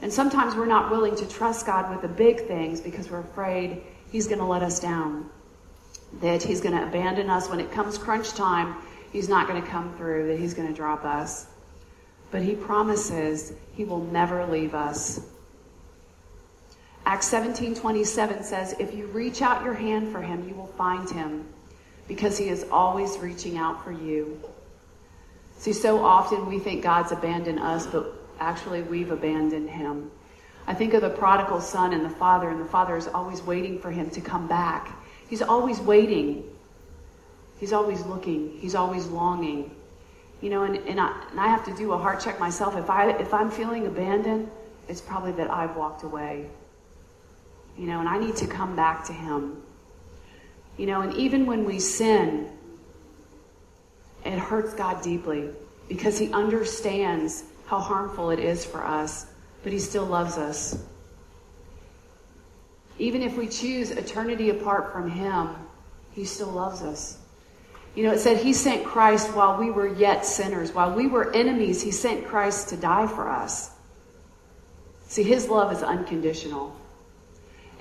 And 0.00 0.12
sometimes 0.12 0.54
we're 0.54 0.66
not 0.66 0.90
willing 0.90 1.16
to 1.16 1.28
trust 1.28 1.66
God 1.66 1.90
with 1.90 2.02
the 2.02 2.08
big 2.08 2.46
things 2.46 2.80
because 2.80 3.10
we're 3.10 3.20
afraid 3.20 3.82
he's 4.10 4.26
going 4.26 4.38
to 4.38 4.44
let 4.44 4.62
us 4.62 4.80
down, 4.80 5.28
that 6.20 6.42
he's 6.42 6.60
going 6.60 6.76
to 6.76 6.86
abandon 6.86 7.28
us 7.28 7.48
when 7.48 7.60
it 7.60 7.70
comes 7.72 7.98
crunch 7.98 8.30
time. 8.30 8.76
He's 9.12 9.28
not 9.28 9.48
going 9.48 9.60
to 9.60 9.68
come 9.68 9.96
through, 9.96 10.28
that 10.28 10.38
he's 10.38 10.54
going 10.54 10.68
to 10.68 10.74
drop 10.74 11.04
us. 11.04 11.46
But 12.30 12.42
he 12.42 12.54
promises 12.54 13.52
he 13.72 13.84
will 13.84 14.04
never 14.04 14.46
leave 14.46 14.74
us. 14.74 15.20
Acts 17.08 17.28
17 17.28 17.74
27 17.74 18.42
says, 18.42 18.74
If 18.78 18.92
you 18.92 19.06
reach 19.06 19.40
out 19.40 19.64
your 19.64 19.72
hand 19.72 20.12
for 20.12 20.20
him, 20.20 20.46
you 20.46 20.54
will 20.54 20.66
find 20.66 21.08
him 21.08 21.46
because 22.06 22.36
he 22.36 22.50
is 22.50 22.66
always 22.70 23.16
reaching 23.16 23.56
out 23.56 23.82
for 23.82 23.92
you. 23.92 24.38
See, 25.56 25.72
so 25.72 26.04
often 26.04 26.44
we 26.44 26.58
think 26.58 26.82
God's 26.82 27.10
abandoned 27.10 27.60
us, 27.60 27.86
but 27.86 28.12
actually 28.40 28.82
we've 28.82 29.10
abandoned 29.10 29.70
him. 29.70 30.10
I 30.66 30.74
think 30.74 30.92
of 30.92 31.00
the 31.00 31.08
prodigal 31.08 31.62
son 31.62 31.94
and 31.94 32.04
the 32.04 32.10
father, 32.10 32.50
and 32.50 32.60
the 32.60 32.68
father 32.68 32.94
is 32.94 33.08
always 33.08 33.40
waiting 33.40 33.78
for 33.78 33.90
him 33.90 34.10
to 34.10 34.20
come 34.20 34.46
back. 34.46 34.94
He's 35.30 35.40
always 35.40 35.80
waiting. 35.80 36.44
He's 37.58 37.72
always 37.72 38.04
looking. 38.04 38.58
He's 38.58 38.74
always 38.74 39.06
longing. 39.06 39.74
You 40.42 40.50
know, 40.50 40.64
and, 40.64 40.76
and, 40.86 41.00
I, 41.00 41.18
and 41.30 41.40
I 41.40 41.46
have 41.48 41.64
to 41.64 41.74
do 41.74 41.92
a 41.92 41.96
heart 41.96 42.20
check 42.20 42.38
myself. 42.38 42.76
If, 42.76 42.90
I, 42.90 43.12
if 43.12 43.32
I'm 43.32 43.50
feeling 43.50 43.86
abandoned, 43.86 44.50
it's 44.88 45.00
probably 45.00 45.32
that 45.32 45.50
I've 45.50 45.74
walked 45.74 46.02
away 46.02 46.50
you 47.78 47.86
know, 47.86 48.00
and 48.00 48.08
I 48.08 48.18
need 48.18 48.36
to 48.36 48.46
come 48.46 48.74
back 48.74 49.04
to 49.06 49.12
Him. 49.12 49.62
You 50.76 50.86
know, 50.86 51.00
and 51.00 51.14
even 51.14 51.46
when 51.46 51.64
we 51.64 51.78
sin, 51.78 52.50
it 54.24 54.38
hurts 54.38 54.74
God 54.74 55.02
deeply 55.02 55.50
because 55.88 56.18
He 56.18 56.32
understands 56.32 57.44
how 57.66 57.78
harmful 57.78 58.30
it 58.30 58.40
is 58.40 58.64
for 58.64 58.84
us, 58.84 59.26
but 59.62 59.72
He 59.72 59.78
still 59.78 60.04
loves 60.04 60.36
us. 60.36 60.84
Even 62.98 63.22
if 63.22 63.36
we 63.36 63.46
choose 63.46 63.92
eternity 63.92 64.50
apart 64.50 64.92
from 64.92 65.08
Him, 65.08 65.50
He 66.12 66.24
still 66.24 66.50
loves 66.50 66.82
us. 66.82 67.18
You 67.94 68.04
know, 68.04 68.12
it 68.12 68.18
said 68.18 68.38
He 68.38 68.52
sent 68.52 68.84
Christ 68.84 69.32
while 69.34 69.56
we 69.56 69.70
were 69.70 69.86
yet 69.86 70.26
sinners. 70.26 70.72
While 70.72 70.94
we 70.94 71.06
were 71.06 71.32
enemies, 71.32 71.80
He 71.80 71.92
sent 71.92 72.26
Christ 72.26 72.70
to 72.70 72.76
die 72.76 73.06
for 73.06 73.28
us. 73.28 73.70
See, 75.06 75.22
His 75.22 75.48
love 75.48 75.72
is 75.72 75.82
unconditional. 75.82 76.76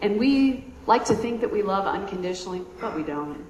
And 0.02 0.20
we 0.20 0.66
like 0.86 1.06
to 1.06 1.16
think 1.16 1.42
that 1.42 1.52
we 1.52 1.62
love 1.62 1.86
unconditionally, 1.86 2.62
but 2.80 2.96
we 2.96 3.04
don't. 3.04 3.46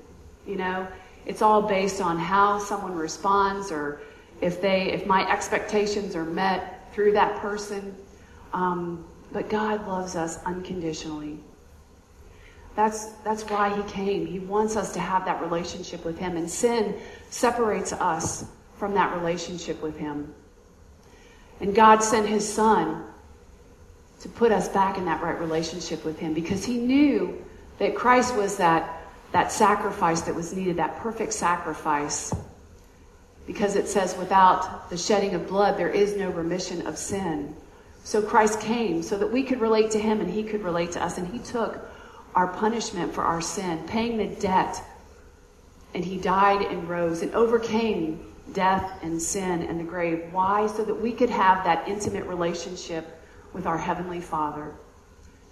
You 0.46 0.56
know, 0.56 0.88
it's 1.26 1.42
all 1.42 1.62
based 1.62 2.02
on 2.02 2.18
how 2.18 2.58
someone 2.60 2.96
responds 2.96 3.72
or 3.72 4.02
if 4.42 4.62
they, 4.62 4.92
if 4.92 5.06
my 5.06 5.30
expectations 5.30 6.16
are 6.16 6.24
met 6.24 6.94
through 6.94 7.14
that 7.14 7.40
person. 7.42 7.96
Um, 8.54 9.06
but 9.32 9.50
God 9.50 9.86
loves 9.88 10.16
us 10.16 10.42
unconditionally. 10.46 11.40
That's, 12.76 13.06
that's 13.24 13.44
why 13.44 13.76
he 13.76 13.84
came. 13.92 14.26
He 14.26 14.40
wants 14.40 14.76
us 14.76 14.94
to 14.94 15.00
have 15.00 15.26
that 15.26 15.42
relationship 15.42 16.06
with 16.06 16.18
him. 16.18 16.38
And 16.38 16.50
sin 16.50 16.96
separates 17.30 17.92
us 17.92 18.46
from 18.78 18.94
that 18.94 19.16
relationship 19.18 19.82
with 19.82 19.98
him. 19.98 20.34
And 21.60 21.74
God 21.74 22.04
sent 22.04 22.28
his 22.28 22.48
son 22.48 23.04
to 24.22 24.30
put 24.30 24.52
us 24.52 24.68
back 24.70 24.98
in 24.98 25.06
that 25.06 25.22
right 25.22 25.40
relationship 25.40 26.04
with 26.04 26.20
Him 26.20 26.34
because 26.34 26.66
He 26.66 26.78
knew 26.78 27.44
that 27.80 27.96
Christ 27.96 28.36
was 28.36 28.58
that, 28.58 29.02
that 29.32 29.52
sacrifice 29.52 30.22
that 30.22 30.36
was 30.36 30.54
needed, 30.54 30.78
that 30.78 30.98
perfect 30.98 31.34
sacrifice. 31.34 32.34
Because 33.46 33.76
it 33.76 33.88
says, 33.88 34.18
without 34.18 34.90
the 34.90 34.98
shedding 34.98 35.34
of 35.34 35.48
blood, 35.48 35.78
there 35.78 35.90
is 35.90 36.18
no 36.18 36.30
remission 36.30 36.86
of 36.88 36.98
sin. 36.98 37.56
So 38.04 38.22
Christ 38.22 38.60
came 38.60 39.04
so 39.04 39.18
that 39.18 39.32
we 39.32 39.44
could 39.44 39.62
relate 39.62 39.92
to 39.92 40.00
Him 40.00 40.20
and 40.20 40.30
He 40.30 40.44
could 40.44 40.64
relate 40.64 40.92
to 40.94 41.04
us. 41.04 41.18
And 41.18 41.28
He 41.28 41.40
took 41.40 41.80
our 42.38 42.48
punishment 42.48 43.12
for 43.14 43.24
our 43.24 43.42
sin, 43.42 43.84
paying 43.88 44.18
the 44.18 44.28
debt. 44.28 44.82
And 45.96 46.06
he 46.06 46.18
died 46.18 46.62
and 46.62 46.88
rose 46.88 47.24
and 47.24 47.34
overcame 47.34 48.24
death 48.54 49.00
and 49.02 49.20
sin 49.20 49.64
and 49.64 49.80
the 49.80 49.84
grave. 49.84 50.28
Why? 50.32 50.68
So 50.68 50.86
that 50.86 50.94
we 50.94 51.14
could 51.14 51.32
have 51.32 51.64
that 51.64 51.88
intimate 51.88 52.26
relationship 52.26 53.17
with 53.58 53.66
our 53.66 53.78
Heavenly 53.78 54.22
Father, 54.22 54.72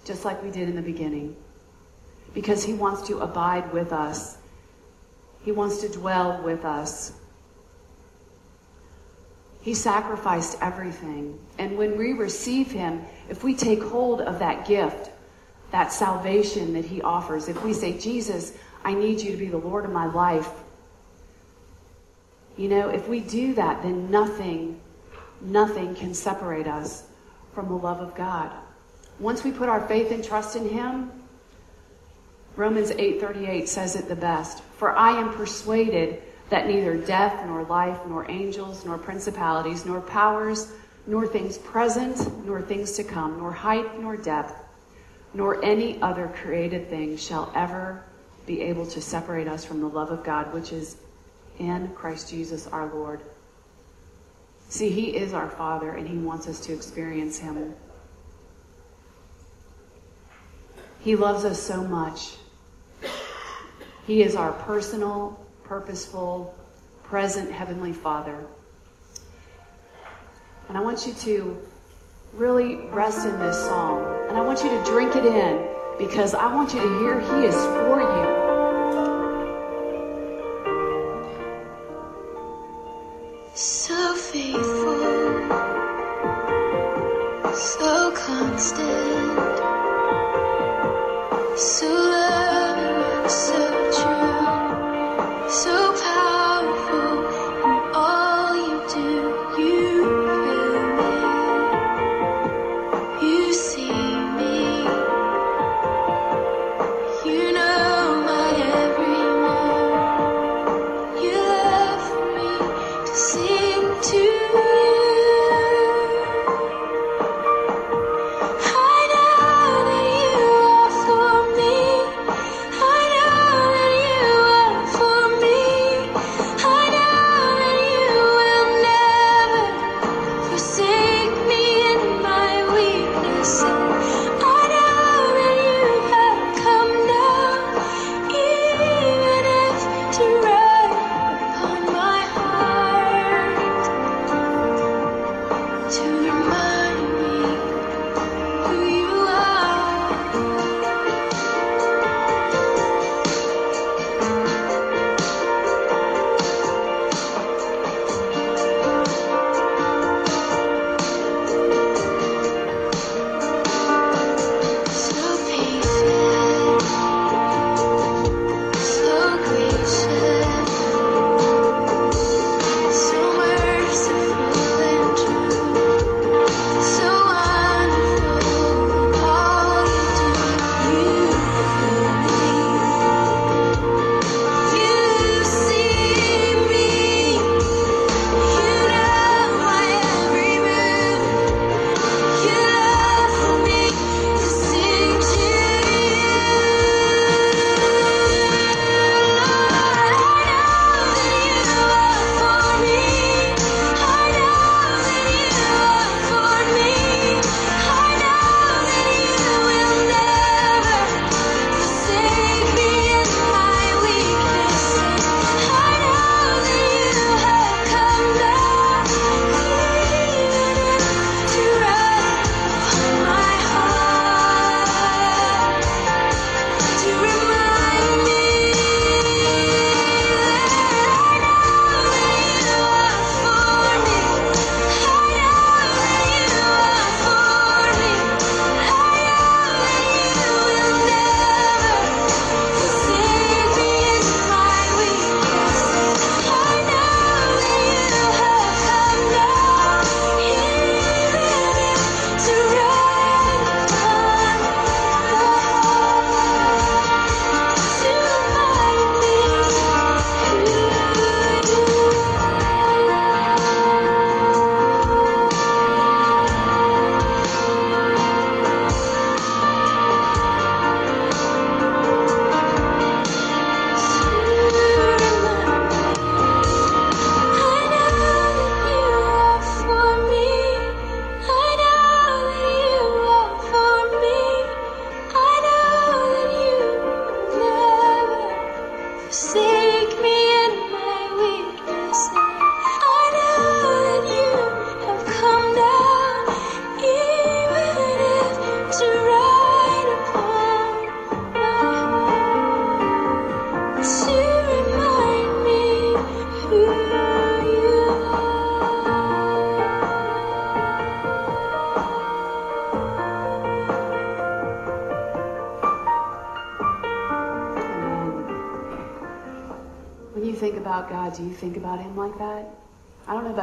just 0.04 0.24
like 0.24 0.40
we 0.40 0.50
did 0.50 0.68
in 0.68 0.76
the 0.76 0.80
beginning. 0.80 1.36
Because 2.34 2.64
he 2.64 2.72
wants 2.72 3.08
to 3.08 3.18
abide 3.18 3.72
with 3.72 3.92
us, 3.92 4.38
he 5.44 5.50
wants 5.50 5.78
to 5.78 5.88
dwell 5.88 6.40
with 6.42 6.64
us. 6.64 7.12
He 9.60 9.74
sacrificed 9.74 10.56
everything. 10.60 11.36
And 11.58 11.76
when 11.76 11.98
we 11.98 12.12
receive 12.12 12.70
him, 12.70 13.02
if 13.28 13.42
we 13.42 13.56
take 13.56 13.82
hold 13.82 14.20
of 14.20 14.38
that 14.38 14.68
gift, 14.68 15.10
that 15.72 15.92
salvation 15.92 16.74
that 16.74 16.84
he 16.84 17.02
offers, 17.02 17.48
if 17.48 17.64
we 17.64 17.72
say, 17.72 17.98
Jesus, 17.98 18.52
I 18.84 18.94
need 18.94 19.20
you 19.20 19.32
to 19.32 19.36
be 19.36 19.48
the 19.48 19.58
Lord 19.58 19.84
of 19.84 19.90
my 19.90 20.06
life, 20.06 20.50
you 22.56 22.68
know, 22.68 22.88
if 22.88 23.08
we 23.08 23.18
do 23.18 23.54
that, 23.54 23.82
then 23.82 24.12
nothing, 24.12 24.80
nothing 25.40 25.96
can 25.96 26.14
separate 26.14 26.68
us 26.68 27.02
from 27.56 27.68
the 27.68 27.74
love 27.74 28.00
of 28.00 28.14
God. 28.14 28.52
Once 29.18 29.42
we 29.42 29.50
put 29.50 29.70
our 29.70 29.80
faith 29.88 30.12
and 30.12 30.22
trust 30.22 30.56
in 30.56 30.68
him, 30.68 31.10
Romans 32.54 32.90
8:38 32.90 33.66
says 33.66 33.96
it 33.96 34.08
the 34.08 34.14
best. 34.14 34.62
For 34.78 34.90
I 34.94 35.12
am 35.12 35.32
persuaded 35.32 36.22
that 36.50 36.66
neither 36.66 36.98
death 36.98 37.46
nor 37.46 37.64
life 37.64 37.98
nor 38.06 38.30
angels 38.30 38.84
nor 38.84 38.98
principalities 38.98 39.86
nor 39.86 40.02
powers 40.02 40.70
nor 41.06 41.26
things 41.26 41.56
present 41.56 42.18
nor 42.44 42.60
things 42.60 42.92
to 42.92 43.04
come 43.04 43.38
nor 43.38 43.52
height 43.52 44.00
nor 44.00 44.16
depth 44.18 44.54
nor 45.32 45.64
any 45.64 46.00
other 46.02 46.30
created 46.42 46.90
thing 46.90 47.16
shall 47.16 47.50
ever 47.54 48.04
be 48.44 48.60
able 48.60 48.86
to 48.86 49.00
separate 49.00 49.48
us 49.48 49.64
from 49.64 49.80
the 49.80 49.88
love 49.88 50.10
of 50.10 50.22
God 50.22 50.52
which 50.52 50.72
is 50.72 50.98
in 51.58 51.88
Christ 51.94 52.28
Jesus 52.30 52.66
our 52.66 52.86
Lord. 52.94 53.20
See, 54.76 54.90
he 54.90 55.16
is 55.16 55.32
our 55.32 55.48
father 55.48 55.92
and 55.92 56.06
he 56.06 56.18
wants 56.18 56.46
us 56.48 56.60
to 56.66 56.74
experience 56.74 57.38
him. 57.38 57.74
He 61.00 61.16
loves 61.16 61.46
us 61.46 61.58
so 61.58 61.82
much. 61.82 62.36
He 64.06 64.22
is 64.22 64.36
our 64.36 64.52
personal, 64.52 65.42
purposeful, 65.64 66.54
present 67.04 67.50
Heavenly 67.50 67.94
Father. 67.94 68.44
And 70.68 70.76
I 70.76 70.82
want 70.82 71.06
you 71.06 71.14
to 71.14 71.56
really 72.34 72.76
rest 72.90 73.26
in 73.26 73.38
this 73.38 73.58
song. 73.58 74.04
And 74.28 74.36
I 74.36 74.42
want 74.42 74.62
you 74.62 74.68
to 74.68 74.84
drink 74.84 75.16
it 75.16 75.24
in 75.24 75.66
because 75.96 76.34
I 76.34 76.54
want 76.54 76.74
you 76.74 76.82
to 76.82 76.98
hear 76.98 77.18
He 77.18 77.46
is 77.46 77.54
for 77.54 78.02
you. 78.02 78.25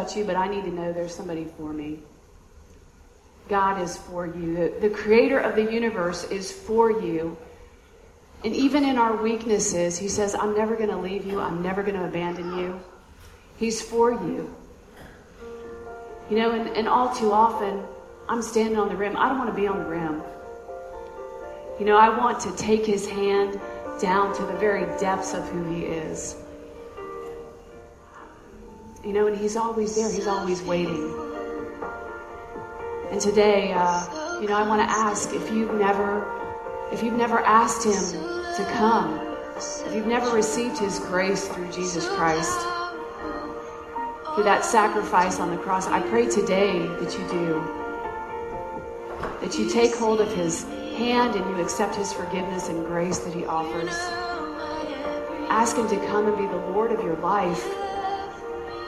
About 0.03 0.17
you, 0.17 0.25
but 0.25 0.35
I 0.35 0.47
need 0.47 0.63
to 0.65 0.71
know 0.71 0.91
there's 0.91 1.15
somebody 1.15 1.45
for 1.57 1.71
me. 1.71 1.99
God 3.47 3.81
is 3.81 3.97
for 3.97 4.25
you. 4.25 4.53
The, 4.53 4.87
the 4.87 4.89
creator 4.89 5.39
of 5.39 5.55
the 5.55 5.71
universe 5.71 6.25
is 6.25 6.51
for 6.51 6.91
you. 6.91 7.37
And 8.43 8.53
even 8.53 8.83
in 8.83 8.97
our 8.97 9.15
weaknesses, 9.15 9.97
He 9.97 10.09
says, 10.09 10.35
I'm 10.35 10.55
never 10.55 10.75
going 10.75 10.89
to 10.89 10.97
leave 10.97 11.25
you, 11.25 11.39
I'm 11.39 11.61
never 11.61 11.83
going 11.83 11.95
to 11.95 12.05
abandon 12.05 12.57
you. 12.57 12.79
He's 13.57 13.81
for 13.81 14.11
you. 14.11 14.53
You 16.29 16.37
know, 16.37 16.51
and, 16.51 16.69
and 16.75 16.87
all 16.87 17.13
too 17.13 17.31
often, 17.31 17.83
I'm 18.27 18.41
standing 18.41 18.77
on 18.77 18.89
the 18.89 18.95
rim. 18.95 19.15
I 19.15 19.29
don't 19.29 19.37
want 19.37 19.49
to 19.49 19.55
be 19.55 19.67
on 19.67 19.79
the 19.79 19.85
rim. 19.85 20.21
You 21.79 21.85
know, 21.85 21.97
I 21.97 22.09
want 22.09 22.39
to 22.41 22.55
take 22.55 22.85
his 22.85 23.07
hand 23.07 23.59
down 24.01 24.35
to 24.35 24.45
the 24.45 24.53
very 24.53 24.85
depths 24.99 25.33
of 25.33 25.47
who 25.49 25.63
he 25.73 25.83
is. 25.83 26.42
You 29.03 29.11
know, 29.11 29.27
and 29.27 29.35
he's 29.37 29.57
always 29.57 29.95
there, 29.95 30.09
he's 30.09 30.27
always 30.27 30.61
waiting. 30.61 31.13
And 33.11 33.19
today, 33.19 33.73
uh, 33.73 34.39
you 34.39 34.47
know, 34.47 34.55
I 34.55 34.65
want 34.65 34.81
to 34.81 34.89
ask 34.89 35.33
if 35.33 35.51
you've 35.51 35.73
never, 35.73 36.25
if 36.93 37.03
you've 37.03 37.17
never 37.17 37.39
asked 37.39 37.83
him 37.83 38.01
to 38.55 38.73
come, 38.77 39.19
if 39.85 39.93
you've 39.93 40.07
never 40.07 40.33
received 40.33 40.77
his 40.77 40.99
grace 40.99 41.49
through 41.49 41.69
Jesus 41.73 42.07
Christ, 42.07 42.57
through 44.35 44.45
that 44.45 44.63
sacrifice 44.63 45.37
on 45.37 45.51
the 45.51 45.57
cross, 45.57 45.85
I 45.87 45.99
pray 45.99 46.29
today 46.29 46.79
that 46.79 47.13
you 47.13 47.27
do. 47.27 47.61
That 49.41 49.59
you 49.59 49.69
take 49.69 49.93
hold 49.95 50.21
of 50.21 50.33
his 50.33 50.63
hand 50.95 51.35
and 51.35 51.45
you 51.49 51.61
accept 51.61 51.95
his 51.95 52.13
forgiveness 52.13 52.69
and 52.69 52.85
grace 52.85 53.19
that 53.19 53.33
he 53.33 53.43
offers. 53.45 53.93
Ask 55.49 55.75
him 55.75 55.89
to 55.89 55.97
come 56.07 56.25
and 56.25 56.37
be 56.37 56.47
the 56.47 56.71
Lord 56.71 56.93
of 56.93 57.03
your 57.03 57.17
life. 57.17 57.82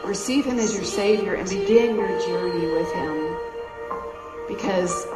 Receive 0.07 0.45
him 0.45 0.59
as 0.59 0.75
your 0.75 0.83
Savior 0.83 1.35
and 1.35 1.49
begin 1.49 1.95
your 1.95 2.19
journey 2.21 2.71
with 2.73 2.91
him. 2.93 3.37
Because 4.47 5.07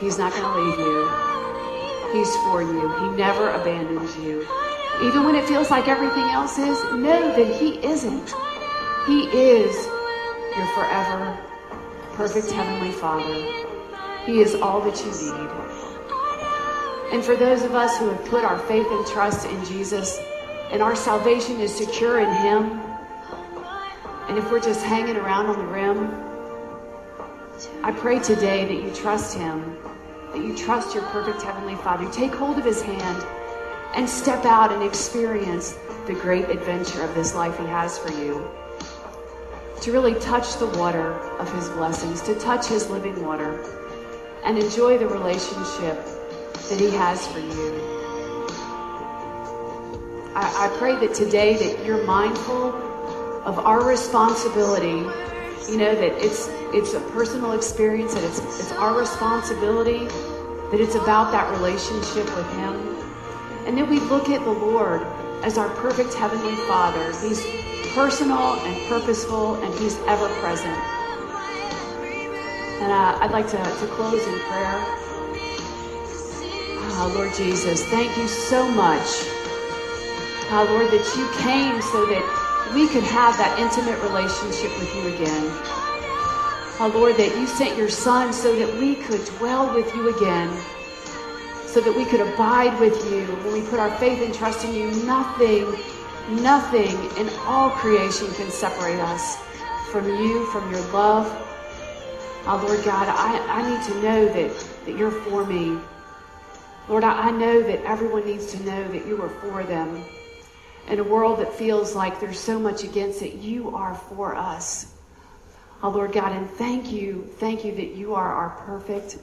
he's 0.00 0.18
not 0.18 0.32
going 0.32 0.44
to 0.44 0.60
leave 0.60 0.78
you. 0.78 2.18
He's 2.18 2.34
for 2.44 2.62
you. 2.62 2.88
He 2.98 3.16
never 3.16 3.50
abandons 3.50 4.16
you. 4.18 4.46
Even 5.02 5.24
when 5.24 5.34
it 5.34 5.46
feels 5.46 5.70
like 5.70 5.88
everything 5.88 6.24
else 6.24 6.58
is, 6.58 6.82
know 6.94 7.34
that 7.36 7.60
he 7.60 7.84
isn't. 7.84 8.34
He 9.06 9.24
is 9.28 9.74
your 10.56 10.66
forever 10.74 11.38
perfect 12.20 12.50
Heavenly 12.50 12.92
Father. 12.92 13.32
He 14.26 14.40
is 14.40 14.54
all 14.56 14.82
that 14.82 14.98
you 15.00 15.10
need. 15.10 15.50
And 17.14 17.24
for 17.24 17.34
those 17.34 17.62
of 17.62 17.74
us 17.74 17.96
who 17.96 18.08
have 18.10 18.24
put 18.26 18.44
our 18.44 18.58
faith 18.58 18.86
and 18.90 19.06
trust 19.06 19.46
in 19.46 19.64
Jesus, 19.64 20.20
and 20.70 20.82
our 20.82 20.94
salvation 20.94 21.58
is 21.60 21.74
secure 21.74 22.20
in 22.20 22.30
Him, 22.30 22.78
and 24.30 24.38
if 24.38 24.48
we're 24.48 24.60
just 24.60 24.84
hanging 24.84 25.16
around 25.16 25.46
on 25.46 25.58
the 25.58 25.64
rim, 25.64 26.08
I 27.82 27.90
pray 27.90 28.20
today 28.20 28.64
that 28.64 28.80
you 28.80 28.94
trust 28.94 29.36
Him, 29.36 29.76
that 30.32 30.38
you 30.38 30.56
trust 30.56 30.94
your 30.94 31.02
perfect 31.06 31.42
Heavenly 31.42 31.74
Father. 31.74 32.08
Take 32.12 32.32
hold 32.32 32.56
of 32.56 32.64
His 32.64 32.80
hand 32.80 33.26
and 33.96 34.08
step 34.08 34.44
out 34.44 34.70
and 34.70 34.84
experience 34.84 35.76
the 36.06 36.14
great 36.14 36.48
adventure 36.48 37.02
of 37.02 37.12
this 37.16 37.34
life 37.34 37.58
He 37.58 37.66
has 37.66 37.98
for 37.98 38.12
you. 38.12 38.48
To 39.80 39.90
really 39.90 40.14
touch 40.20 40.58
the 40.58 40.68
water 40.78 41.12
of 41.40 41.52
His 41.52 41.68
blessings, 41.70 42.22
to 42.22 42.38
touch 42.38 42.68
His 42.68 42.88
living 42.88 43.26
water, 43.26 43.60
and 44.44 44.56
enjoy 44.56 44.96
the 44.96 45.08
relationship 45.08 46.04
that 46.68 46.78
He 46.78 46.90
has 46.90 47.26
for 47.26 47.40
you. 47.40 47.80
I, 50.36 50.72
pray 50.78 50.94
that 51.04 51.14
today 51.14 51.56
that 51.56 51.84
you're 51.84 52.04
mindful 52.04 52.89
of 53.50 53.58
our 53.66 53.84
responsibility. 53.84 55.02
You 55.68 55.76
know 55.76 55.94
that 55.94 56.24
it's 56.24 56.46
it's 56.72 56.94
a 56.94 57.00
personal 57.10 57.52
experience, 57.52 58.14
that 58.14 58.22
it's 58.22 58.38
it's 58.38 58.70
our 58.72 58.96
responsibility, 58.96 60.06
that 60.70 60.78
it's 60.78 60.94
about 60.94 61.32
that 61.32 61.50
relationship 61.58 62.26
with 62.36 62.48
Him, 62.54 62.74
and 63.66 63.76
then 63.76 63.90
we 63.90 63.98
look 63.98 64.28
at 64.28 64.44
the 64.44 64.52
Lord 64.52 65.02
as 65.42 65.58
our 65.58 65.68
perfect 65.82 66.14
heavenly 66.14 66.54
Father. 66.68 67.04
He's 67.26 67.44
personal 67.92 68.54
and 68.62 68.88
purposeful, 68.88 69.56
and 69.56 69.74
He's 69.80 69.98
ever 70.06 70.28
present. 70.38 70.78
And 72.82 72.92
uh, 72.92 73.18
I'd 73.20 73.32
like 73.32 73.48
to, 73.48 73.58
to 73.58 73.86
close 73.98 74.22
in 74.26 74.38
prayer. 74.46 74.78
Oh, 77.02 77.12
Lord 77.16 77.34
Jesus, 77.34 77.84
thank 77.86 78.16
you 78.16 78.28
so 78.28 78.68
much. 78.68 79.08
Oh, 80.52 80.66
Lord, 80.70 80.90
that 80.92 81.06
you 81.16 81.26
came 81.42 81.82
so 81.82 82.06
that 82.06 82.39
we 82.74 82.86
could 82.88 83.02
have 83.02 83.36
that 83.38 83.58
intimate 83.58 84.00
relationship 84.02 84.70
with 84.78 84.94
you 84.94 85.14
again. 85.14 85.44
Oh, 86.78 86.90
Lord, 86.94 87.16
that 87.16 87.36
you 87.36 87.46
sent 87.46 87.76
your 87.76 87.88
Son 87.88 88.32
so 88.32 88.56
that 88.58 88.80
we 88.80 88.94
could 88.94 89.24
dwell 89.38 89.74
with 89.74 89.92
you 89.94 90.16
again, 90.16 90.48
so 91.66 91.80
that 91.80 91.94
we 91.94 92.04
could 92.04 92.20
abide 92.20 92.78
with 92.80 92.94
you. 93.10 93.26
When 93.44 93.52
we 93.52 93.62
put 93.68 93.80
our 93.80 93.94
faith 93.98 94.22
and 94.22 94.32
trust 94.32 94.64
in 94.64 94.74
you, 94.74 94.90
nothing, 95.04 95.76
nothing 96.42 96.96
in 97.18 97.28
all 97.40 97.70
creation 97.70 98.28
can 98.34 98.50
separate 98.50 99.00
us 99.00 99.36
from 99.90 100.06
you, 100.08 100.46
from 100.46 100.70
your 100.70 100.80
love. 100.92 101.26
Oh, 102.46 102.64
Lord 102.66 102.84
God, 102.84 103.08
I, 103.08 103.38
I 103.48 103.68
need 103.68 103.82
to 103.92 104.02
know 104.02 104.26
that, 104.26 104.66
that 104.86 104.96
you're 104.96 105.10
for 105.10 105.44
me. 105.44 105.78
Lord, 106.88 107.04
I, 107.04 107.28
I 107.28 107.30
know 107.30 107.62
that 107.62 107.84
everyone 107.84 108.24
needs 108.24 108.52
to 108.52 108.62
know 108.64 108.88
that 108.88 109.06
you 109.06 109.20
are 109.22 109.28
for 109.28 109.64
them. 109.64 110.04
In 110.88 110.98
a 110.98 111.04
world 111.04 111.38
that 111.38 111.52
feels 111.52 111.94
like 111.94 112.18
there's 112.18 112.38
so 112.38 112.58
much 112.58 112.84
against 112.84 113.22
it, 113.22 113.34
you 113.34 113.74
are 113.76 113.94
for 113.94 114.34
us. 114.34 114.94
Oh, 115.82 115.90
Lord 115.90 116.12
God, 116.12 116.32
and 116.32 116.48
thank 116.50 116.92
you, 116.92 117.28
thank 117.38 117.64
you 117.64 117.74
that 117.74 117.94
you 117.94 118.14
are 118.14 118.32
our 118.32 118.50
perfect 118.66 119.18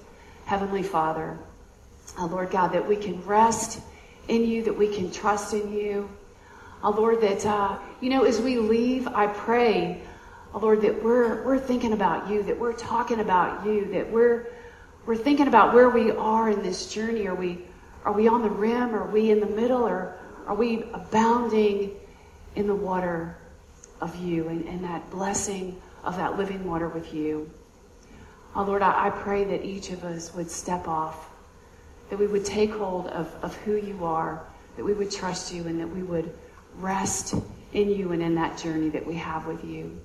Heavenly 0.46 0.82
Father. 0.82 1.38
Oh, 2.18 2.26
Lord 2.26 2.50
God, 2.50 2.70
that 2.70 2.88
we 2.88 2.96
can 2.96 3.24
rest 3.26 3.82
in 4.28 4.46
you, 4.46 4.64
that 4.64 4.76
we 4.76 4.88
can 4.88 5.12
trust 5.12 5.54
in 5.54 5.74
you. 5.74 6.10
Oh, 6.84 6.92
Lord, 6.92 7.22
that, 7.22 7.46
uh, 7.46 7.78
you 8.02 8.10
know, 8.10 8.24
as 8.24 8.40
we 8.40 8.58
leave, 8.58 9.08
I 9.08 9.28
pray, 9.28 10.02
oh, 10.54 10.60
Lord, 10.60 10.82
that 10.82 11.04
we're, 11.04 11.44
we're 11.44 11.60
thinking 11.60 11.94
about 11.94 12.30
you, 12.30 12.44
that 12.44 12.58
we're 12.58 12.74
talking 12.74 13.20
about 13.20 13.66
you, 13.66 13.86
that 13.92 14.10
we're, 14.12 14.48
we're 15.06 15.18
thinking 15.18 15.48
about 15.48 15.74
where 15.74 15.90
we 15.90 16.12
are 16.12 16.50
in 16.50 16.64
this 16.64 16.92
journey. 16.92 17.28
Are 17.28 17.36
we, 17.36 17.60
are 18.04 18.14
we 18.14 18.28
on 18.28 18.42
the 18.42 18.50
rim? 18.50 18.96
Are 18.96 19.08
we 19.10 19.32
in 19.32 19.40
the 19.40 19.48
middle? 19.48 19.86
Or 19.86 20.18
are 20.48 20.56
we 20.56 20.84
abounding 20.94 21.92
in 22.56 22.68
the 22.68 22.76
water 22.76 23.38
of 24.00 24.16
you 24.16 24.48
and, 24.48 24.66
and 24.66 24.84
that 24.84 25.10
blessing 25.12 25.80
of 26.06 26.16
that 26.16 26.38
living 26.38 26.64
water 26.64 26.88
with 26.88 27.14
you? 27.14 27.50
Oh, 28.56 28.64
Lord, 28.64 28.82
I, 28.82 29.08
I 29.08 29.10
pray 29.10 29.44
that 29.44 29.66
each 29.66 29.92
of 29.92 30.06
us 30.06 30.34
would 30.34 30.50
step 30.50 30.88
off, 30.88 31.30
that 32.10 32.18
we 32.18 32.28
would 32.28 32.46
take 32.46 32.72
hold 32.72 33.08
of, 33.08 33.28
of 33.42 33.56
who 33.58 33.76
you 33.76 34.06
are, 34.06 34.42
that 34.78 34.86
we 34.86 34.94
would 34.94 35.12
trust 35.12 35.54
you, 35.54 35.68
and 35.68 35.80
that 35.82 35.90
we 35.90 36.02
would 36.02 36.34
rest 36.78 37.36
in 37.74 37.90
you 37.90 38.14
and 38.14 38.24
in 38.24 38.34
that 38.36 38.58
journey 38.58 38.88
that 38.90 39.06
we 39.06 39.16
have 39.16 39.46
with 39.48 39.66
you. 39.66 40.00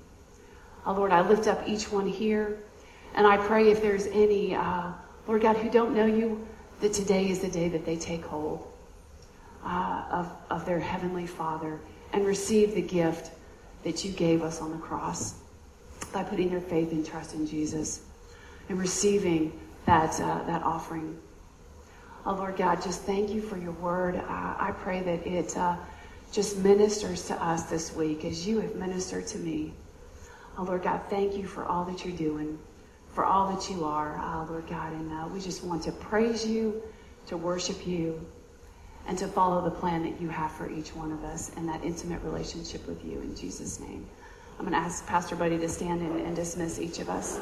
Oh, 0.85 0.91
Lord, 0.91 1.13
I 1.13 1.21
lift 1.21 1.47
up 1.47 1.63
each 1.65 1.89
one 1.89 2.07
here, 2.07 2.59
and 3.15 3.25
I 3.25 3.37
pray 3.37 3.71
if 3.71 3.81
there's 3.81 4.07
any, 4.07 4.55
uh, 4.55 4.91
Lord 5.25 5.41
God, 5.41 5.55
who 5.55 5.69
don't 5.69 5.95
know 5.95 6.05
you, 6.05 6.45
that 6.81 6.91
today 6.91 7.29
is 7.29 7.39
the 7.39 7.47
day 7.47 7.69
that 7.69 7.85
they 7.85 7.95
take 7.95 8.25
hold 8.25 8.72
uh, 9.65 10.05
of, 10.11 10.31
of 10.49 10.65
their 10.65 10.79
Heavenly 10.79 11.27
Father 11.27 11.79
and 12.11 12.25
receive 12.25 12.75
the 12.75 12.81
gift 12.81 13.31
that 13.83 14.05
you 14.05 14.11
gave 14.11 14.41
us 14.41 14.61
on 14.61 14.71
the 14.71 14.77
cross 14.77 15.35
by 16.11 16.23
putting 16.23 16.49
their 16.49 16.61
faith 16.61 16.91
and 16.91 17.05
trust 17.05 17.33
in 17.33 17.47
Jesus 17.47 18.01
and 18.69 18.79
receiving 18.79 19.57
that, 19.85 20.19
uh, 20.21 20.43
that 20.43 20.63
offering. 20.63 21.17
Oh, 22.25 22.35
Lord 22.35 22.55
God, 22.55 22.81
just 22.81 23.01
thank 23.01 23.31
you 23.31 23.41
for 23.41 23.57
your 23.57 23.73
word. 23.73 24.15
Uh, 24.15 24.21
I 24.27 24.73
pray 24.79 25.01
that 25.01 25.27
it 25.27 25.57
uh, 25.57 25.75
just 26.31 26.57
ministers 26.59 27.27
to 27.27 27.43
us 27.43 27.63
this 27.63 27.93
week 27.95 28.23
as 28.23 28.47
you 28.47 28.61
have 28.61 28.75
ministered 28.75 29.27
to 29.27 29.37
me. 29.39 29.73
Oh, 30.57 30.63
Lord 30.63 30.83
God, 30.83 31.01
thank 31.09 31.35
you 31.35 31.45
for 31.45 31.65
all 31.65 31.83
that 31.85 32.05
you're 32.05 32.15
doing, 32.15 32.57
for 33.11 33.25
all 33.25 33.53
that 33.53 33.69
you 33.69 33.83
are, 33.83 34.17
uh, 34.19 34.45
Lord 34.45 34.67
God. 34.67 34.93
And 34.93 35.11
uh, 35.11 35.27
we 35.27 35.41
just 35.41 35.63
want 35.63 35.83
to 35.83 35.91
praise 35.91 36.47
you, 36.47 36.81
to 37.27 37.37
worship 37.37 37.85
you, 37.85 38.25
and 39.07 39.17
to 39.17 39.27
follow 39.27 39.63
the 39.63 39.71
plan 39.71 40.03
that 40.03 40.21
you 40.21 40.29
have 40.29 40.51
for 40.51 40.69
each 40.69 40.95
one 40.95 41.11
of 41.11 41.23
us 41.23 41.51
and 41.57 41.67
that 41.67 41.83
intimate 41.83 42.21
relationship 42.23 42.85
with 42.87 43.03
you 43.03 43.19
in 43.21 43.35
Jesus' 43.35 43.79
name. 43.79 44.07
I'm 44.57 44.65
going 44.65 44.71
to 44.71 44.77
ask 44.77 45.05
Pastor 45.07 45.35
Buddy 45.35 45.57
to 45.57 45.67
stand 45.69 46.01
and, 46.01 46.21
and 46.21 46.35
dismiss 46.35 46.79
each 46.79 46.99
of 46.99 47.09
us. 47.09 47.39